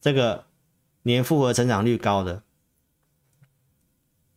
[0.00, 0.46] 这个
[1.02, 2.42] 年复合成长率高的，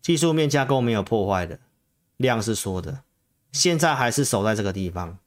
[0.01, 1.61] 技术面架构没有破坏的，
[2.17, 3.03] 量是缩的，
[3.53, 5.17] 现在还是守在这个地方。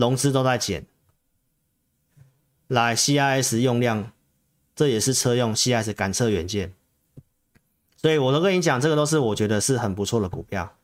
[0.00, 0.86] 融资都在减，
[2.66, 4.10] 来 CIS 用量，
[4.74, 6.72] 这也是车用 CIS 感测元件，
[7.96, 10.74] 所以我都跟你讲，这个都是我觉得是很不错的股票。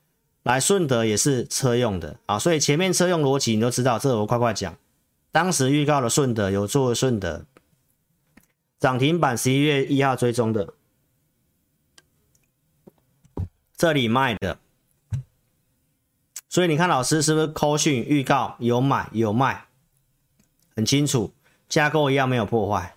[0.43, 2.21] 来顺德也是车用的。
[2.27, 4.77] 啊，所以前面车用逻辑你都知道，这我快快讲。
[5.33, 7.45] 当时预告的顺德有做顺德，
[8.79, 10.75] 涨停板十一月一号追踪的，
[13.77, 14.59] 这里卖的，
[16.57, 19.67] 所以你看老师是不是扣讯预告有买有卖，
[20.75, 21.35] 很清楚，
[21.69, 22.97] 架构一样没有破坏。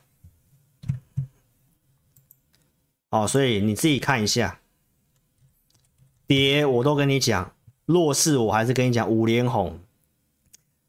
[3.09, 4.61] 哦，所以你自己看一下，
[6.25, 7.53] 跌我都跟你讲，
[7.85, 9.81] 弱势我还是跟你讲五连红，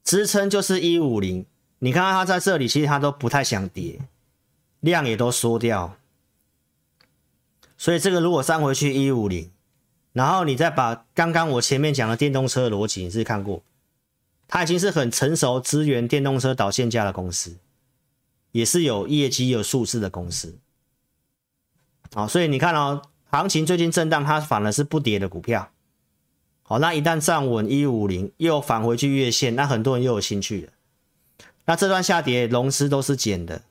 [0.05, 1.45] 支撑就是一五零，
[1.81, 3.99] 你看看它在这里，其实它都不太想跌，
[4.79, 5.97] 量也都缩掉，
[7.77, 9.51] 所以这个如果上回去一五零，
[10.13, 13.63] 然后你再把刚刚我前面讲的电动车逻辑，你是看过，
[14.49, 17.57] 它已经是很成熟支援电动车导线架的公司，
[18.53, 20.59] 也是有业绩有数字的公司。
[22.13, 25.71] 好，所以你看哦，行情最近震荡，它反而是不跌的股票。
[26.63, 30.73] 好，那一旦站稳一五零，又返回去月线，那很多人又有兴趣了。
[31.67, 33.63] 那这段下跌，融资都是减的。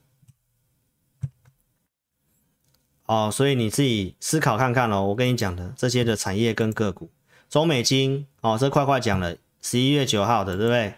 [3.10, 5.08] 哦，所以你自己思考看看哦。
[5.08, 7.10] 我跟你讲的这些的产业跟个股，
[7.50, 10.94] 中美金哦，这快快讲了，十一月九号的，对不对？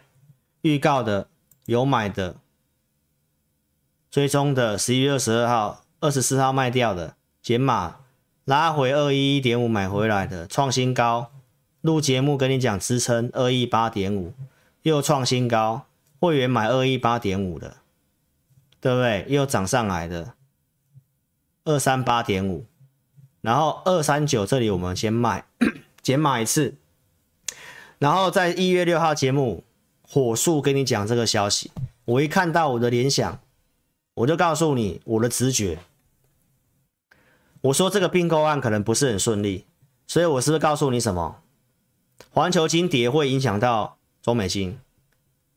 [0.63, 1.29] 预告的
[1.67, 2.35] 有买的，
[4.09, 7.15] 追踪的十一月二十二号、二十四号卖掉的。
[7.41, 7.99] 减码
[8.43, 11.31] 拉回二一一点五买回来的创新高，
[11.79, 14.33] 录节目跟你讲支撑二一八点五
[14.81, 15.85] 又创新高，
[16.19, 17.77] 会员买二一八点五的，
[18.81, 19.25] 对不对？
[19.29, 20.33] 又涨上来的
[21.63, 22.65] 二三八点五，
[23.41, 25.45] 然后二三九这里我们先卖
[26.01, 26.75] 减码一次，
[27.99, 29.63] 然后在一月六号节目
[30.01, 31.71] 火速跟你讲这个消息，
[32.05, 33.39] 我一看到我的联想，
[34.15, 35.79] 我就告诉你我的直觉。
[37.61, 39.65] 我说这个并购案可能不是很顺利，
[40.07, 41.41] 所以我是不是告诉你什么？
[42.31, 44.79] 环球金蝶会影响到中美金，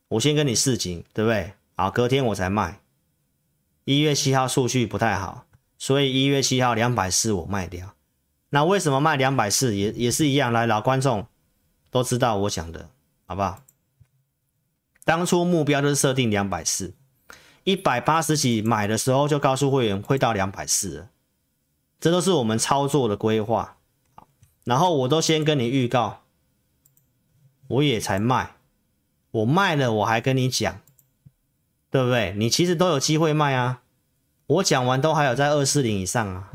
[0.09, 1.55] 我先跟你示警，对不对？
[1.77, 2.81] 啊，隔天我才卖。
[3.85, 5.47] 一月七号数据不太好，
[5.85, 7.95] 所以一月七号两百四我卖掉。
[8.49, 9.77] 那为什么卖两百四？
[9.77, 11.27] 也也是一样，来老观众
[11.91, 12.89] 都知道我讲的，
[13.27, 13.63] 好不好？
[15.05, 16.95] 当初目标就是设定两百四，
[17.65, 21.09] 一百八十几买的时候就告诉会员会到两百四。
[22.01, 23.77] 这都是我们操作的规划，
[24.65, 26.23] 然后我都先跟你预告，
[27.69, 28.55] 我也才卖，
[29.33, 30.81] 我卖了我还跟你讲，
[31.91, 32.33] 对不对？
[32.39, 33.83] 你其实都有机会卖啊，
[34.47, 36.53] 我讲完都还有在二四零以上啊，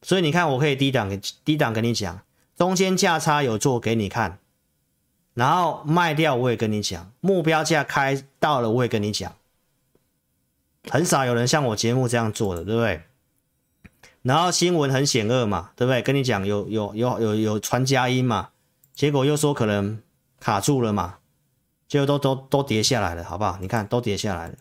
[0.00, 2.22] 所以你看我可以低档给低档跟你讲，
[2.56, 4.38] 中间价差有做给你看，
[5.34, 9.34] 然后卖掉我也跟你讲，目标价开到了我也跟你讲，
[10.88, 13.02] 很少有人像我节目这样做的，对不对？
[14.22, 16.00] 然后新闻很险恶嘛，对不对？
[16.00, 18.50] 跟你讲有有有有有传佳音嘛，
[18.94, 20.00] 结果又说可能
[20.38, 21.18] 卡住了嘛，
[21.88, 23.58] 结果都都都跌下来了，好不好？
[23.60, 24.54] 你看都跌下来了。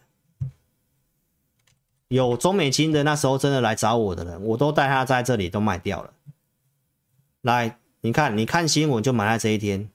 [2.12, 6.14] 有中美金的那时候真的来找我的人，我都带他在这里都卖掉了。
[7.40, 9.90] 来，你看你看新闻就买在这一天，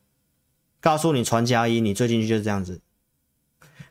[0.81, 2.81] 告诉你传家一，你追进去就是这样子。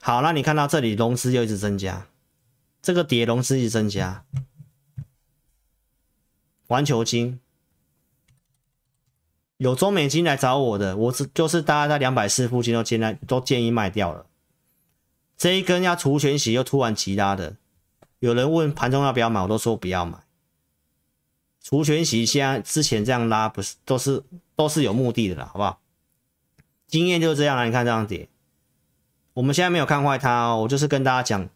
[0.01, 2.07] 好，那你看到这里融资又一直增加，
[2.81, 4.25] 这个跌融资一直增加。
[6.67, 7.39] 环球金
[9.57, 14.25] 有中美金来找我的，我是就是大家在两百四附近都建在都建议卖掉了。
[15.37, 17.57] 这一根要除权息又突然急拉的，
[18.25, 20.17] 有人问盘中要不要买，我都说不要买。
[21.61, 24.23] 除权息现在之前这样拉不是都是
[24.55, 25.79] 都是有目的的啦，好不好？
[26.87, 28.27] 经验就是这样啦，你看这样跌，
[29.33, 31.47] 我们现在没有看坏它哦，我就是跟大家讲，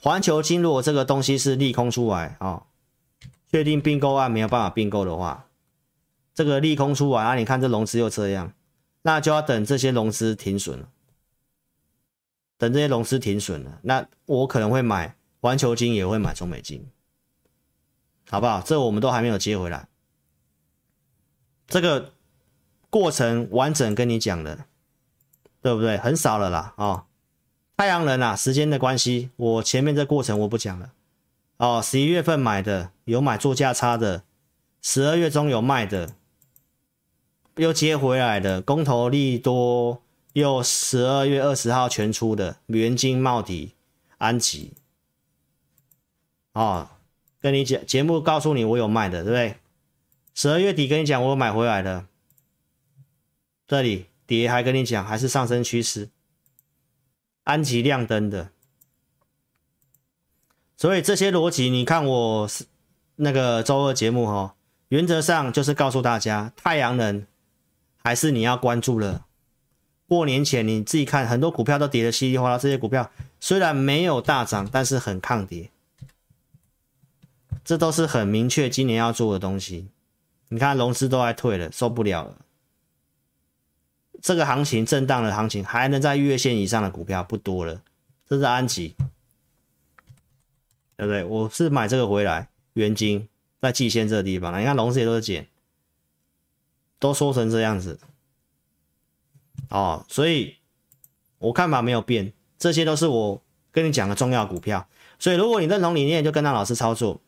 [0.00, 2.48] 环球金如果这个东西是利空出来啊。
[2.48, 2.62] 哦
[3.50, 5.46] 确定并购案没有办法并购的话，
[6.34, 8.52] 这个利空出来啊，你看这融资又这样，
[9.00, 10.90] 那就要等这些融资停损了。
[12.58, 16.86] 等这些融资停损了，那我可能会买环球金，也会买中美金，
[18.28, 18.60] 好不好？
[18.60, 19.88] 这我们都还没有接回来，
[21.66, 22.12] 这个
[22.90, 24.66] 过程完整跟你讲了，
[25.62, 25.96] 对不对？
[25.98, 27.04] 很少了啦，哦，
[27.76, 30.92] 太阳能啊，时间的关系，我前面这过程我不讲了。
[31.58, 34.24] 哦，十一月份买的有买做价差的，
[34.80, 36.14] 十二月中有卖的，
[37.56, 43.74] 又接回来的，公投利多又十二月二十号全出的，元金、茂迪、
[44.18, 44.74] 安吉。
[46.52, 46.88] 哦，
[47.40, 49.56] 跟你讲节目告诉你我有卖的，对不对？
[50.34, 52.06] 十二月底跟你讲我买回来的，
[53.66, 56.10] 这里跌还跟你讲还是上升趋势，
[57.44, 58.50] 安吉亮灯的。
[60.76, 62.64] 所以这些逻辑，你看我是
[63.16, 64.54] 那个周二节目哈，
[64.90, 67.26] 原则上就是告诉大家，太阳能
[67.96, 69.26] 还是你要关注了。
[70.06, 75.70] 过年前你自己看，很多股票都跌得稀里哗啦，这些股票虽然没有大涨，但是很抗跌，
[77.68, 79.88] 这都是很明确今年要做的东西。
[80.48, 82.34] 你看融资都在退了，受不了了。
[84.22, 87.82] 这个行情震荡的行情，还能在月线以上的股票不多了。
[88.26, 88.96] 这是安吉，
[90.96, 91.22] 对不对？
[91.24, 93.28] 我是买这个回来，元晶
[93.60, 95.46] 在季线这个地方，你看融资也都是减，
[96.98, 98.00] 都缩成这样子。
[99.68, 100.56] 哦，所以
[101.36, 104.88] 我看法没有变，这些都是我跟你讲的重要股票。
[105.18, 107.20] 所以如果你认同理念，就跟着老师操作。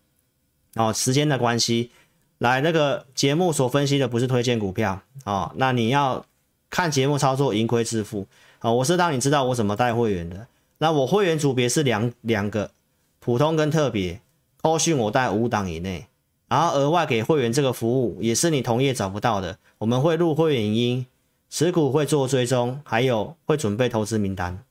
[0.74, 1.90] 哦，时间的关系。
[2.38, 6.24] 来，那个节目所分析的不是推荐股票哦，那你要
[6.70, 8.26] 看节目操作，盈亏自负
[8.60, 8.74] 啊、哦。
[8.74, 10.46] 我是让你知道我怎么带会员的。
[10.78, 12.70] 那我会员组别是两两个，
[13.18, 14.20] 普通跟特别。
[14.62, 16.06] 后续我带五档以内，
[16.48, 19.58] 然后额外给会员这个服务也是你同业找不到的。
[19.78, 21.06] 我们会录会员音，
[21.48, 24.62] 持股会做追踪，还有会准备投资名单。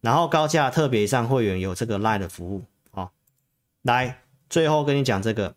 [0.00, 2.62] 然后高价特别上会员有这个 LINE 的服务
[2.92, 3.10] 啊、哦。
[3.82, 5.54] 来，最后跟你讲这个。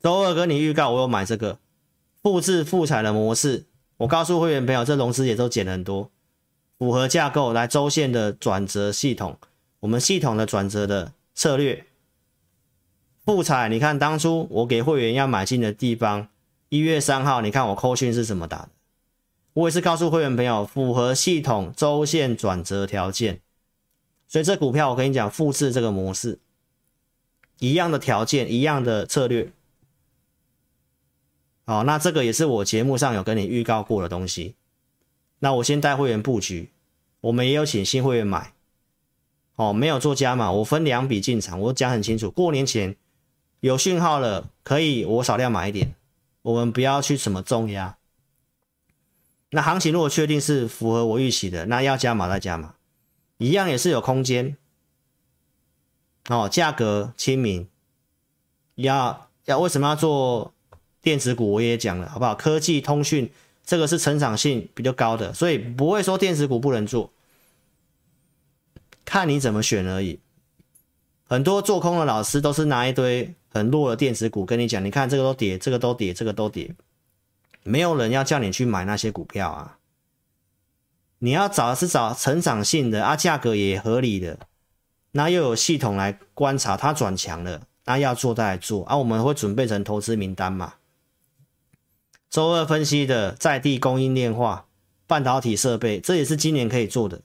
[0.00, 1.58] 周二跟你预告，我有买这个
[2.22, 3.66] 复制复彩的模式。
[3.98, 6.10] 我告诉会员朋友，这融资也都减了很多，
[6.76, 9.38] 符合架构来周线的转折系统，
[9.80, 11.86] 我们系统的转折的策略。
[13.24, 16.26] 复彩，你看当初我给会员要买进的地方，
[16.68, 18.70] 一月三号，你看我扣讯是怎么打的？
[19.52, 23.40] 我也是告诉会员朋友，符合系统周线转折条件。
[24.26, 26.40] 所以这股票我跟你讲，复制这个模式，
[27.62, 29.52] 一样的条件，一样的策略。
[31.64, 34.56] 哦，那这个也是我节目上有跟你预告过的东西。
[35.38, 36.70] 那我先带会员布局，
[37.20, 38.52] 我们也有请新会员买。
[39.54, 42.28] 哦，没有做加码，我分两笔进场，我讲很清楚。
[42.32, 42.96] 过年前
[43.60, 45.94] 有讯号了，可以我少量买一点，
[46.42, 47.96] 我们不要去什么重压。
[49.50, 52.74] 那行情如果确定是符合我预期的，那要加码再加码，
[53.38, 54.56] 一样也是有空间。
[56.28, 57.66] 哦，价格亲民，
[58.76, 60.52] 要要为什么要做？
[61.02, 62.32] 电子股我也讲了，好不好？
[62.32, 63.28] 科技通讯
[63.64, 67.10] 这个是成长性比较高的，所以不会说电子股不能做，
[69.04, 70.20] 看你怎么选而已。
[71.24, 76.72] 很多做空的老师都是拿一堆很弱的电子股跟你讲，你看这个都跌，这个都跌，这个都跌，
[77.64, 79.78] 没有人要叫你去买那些股票啊。
[81.18, 84.38] 你要找的是找成长性的啊，价格也合理的，
[85.12, 90.74] 那又有系统来观察它转强了，那要做再来做啊，我们会准备成投资名单嘛。
[92.28, 94.66] 周二分析的在地供应链化
[95.06, 97.20] 半导体设备，这也是今年可以做的，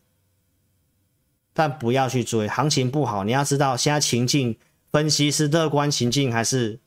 [1.53, 3.23] 但不要去追，行情不好。
[3.23, 4.59] 你要知道现在情境
[4.91, 6.81] 分析是乐观情境还是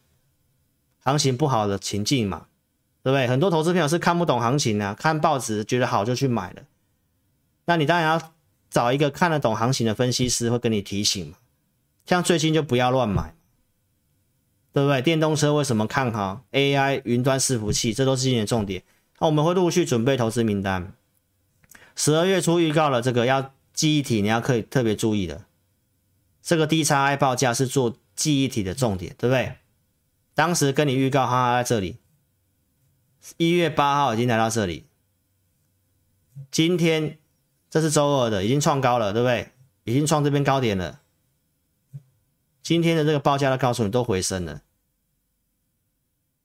[0.99, 2.49] 行情不好的情境嘛？
[3.03, 3.27] 对不对？
[3.27, 6.63] 很多投资朋友是看不懂行情啊，看报纸觉得好就去买了。
[7.65, 8.33] 那你当然要
[8.71, 11.37] 找一个看得懂行情的分析师，会跟你提醒嘛。
[12.07, 13.35] 像最近就不要乱买。
[14.73, 15.03] 对不对？
[15.03, 17.93] 电动车为什么看好 AI 云端伺服器？
[17.93, 18.85] 这都是今年重点。
[19.18, 20.93] 那我们会陆续准备投资名单。
[21.97, 25.45] 十二月初预告了这个要记忆体，你要可以特别注意的。
[26.41, 29.57] 这个 DXi 报价是做记忆体的重点，对不对？
[30.35, 31.97] 当时跟你预告哈哈在这里，
[33.39, 34.87] 一月八号已经来到这里。
[36.53, 37.18] 今天
[37.71, 39.53] 这是周二的，已经创高了，对不对？
[39.85, 41.01] 已经创这边高点了。
[42.62, 44.61] 今天的这个报价都告诉你都回升了，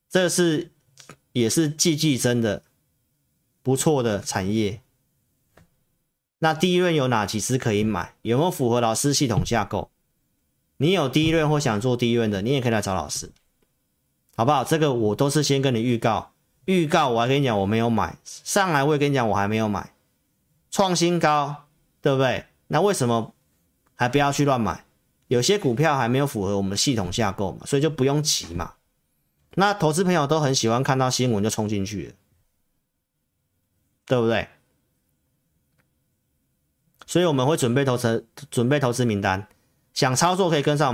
[0.10, 0.72] 这是
[1.34, 2.64] 也是季季增的
[3.62, 4.82] 不错的产业。
[6.40, 8.14] 那第一轮有哪几只可以买？
[8.22, 9.90] 有没有符合老师系统架构？
[10.78, 13.32] 你有第一轮或想做第一轮的，你也可以来找老师，
[14.36, 14.64] 好不好？
[14.64, 16.34] 这个我都是先跟你预告，
[16.66, 19.94] 预告我还跟你讲我没有买，上来我也跟你讲我还没有买，
[20.76, 21.68] 创新高，
[22.02, 22.48] 对不对？
[22.68, 23.34] 那为什么
[23.96, 24.84] 还不要去乱买？
[25.30, 28.74] 有些股票还没有符合我们系统架构嘛，所以就不用急嘛。
[29.54, 32.14] 那投资朋友都很喜欢看到新闻就冲进去了，
[34.06, 34.50] 对不对？
[37.08, 39.48] 所以我们会准备投资，准备投资名单，
[39.94, 40.94] 想操作可以跟上。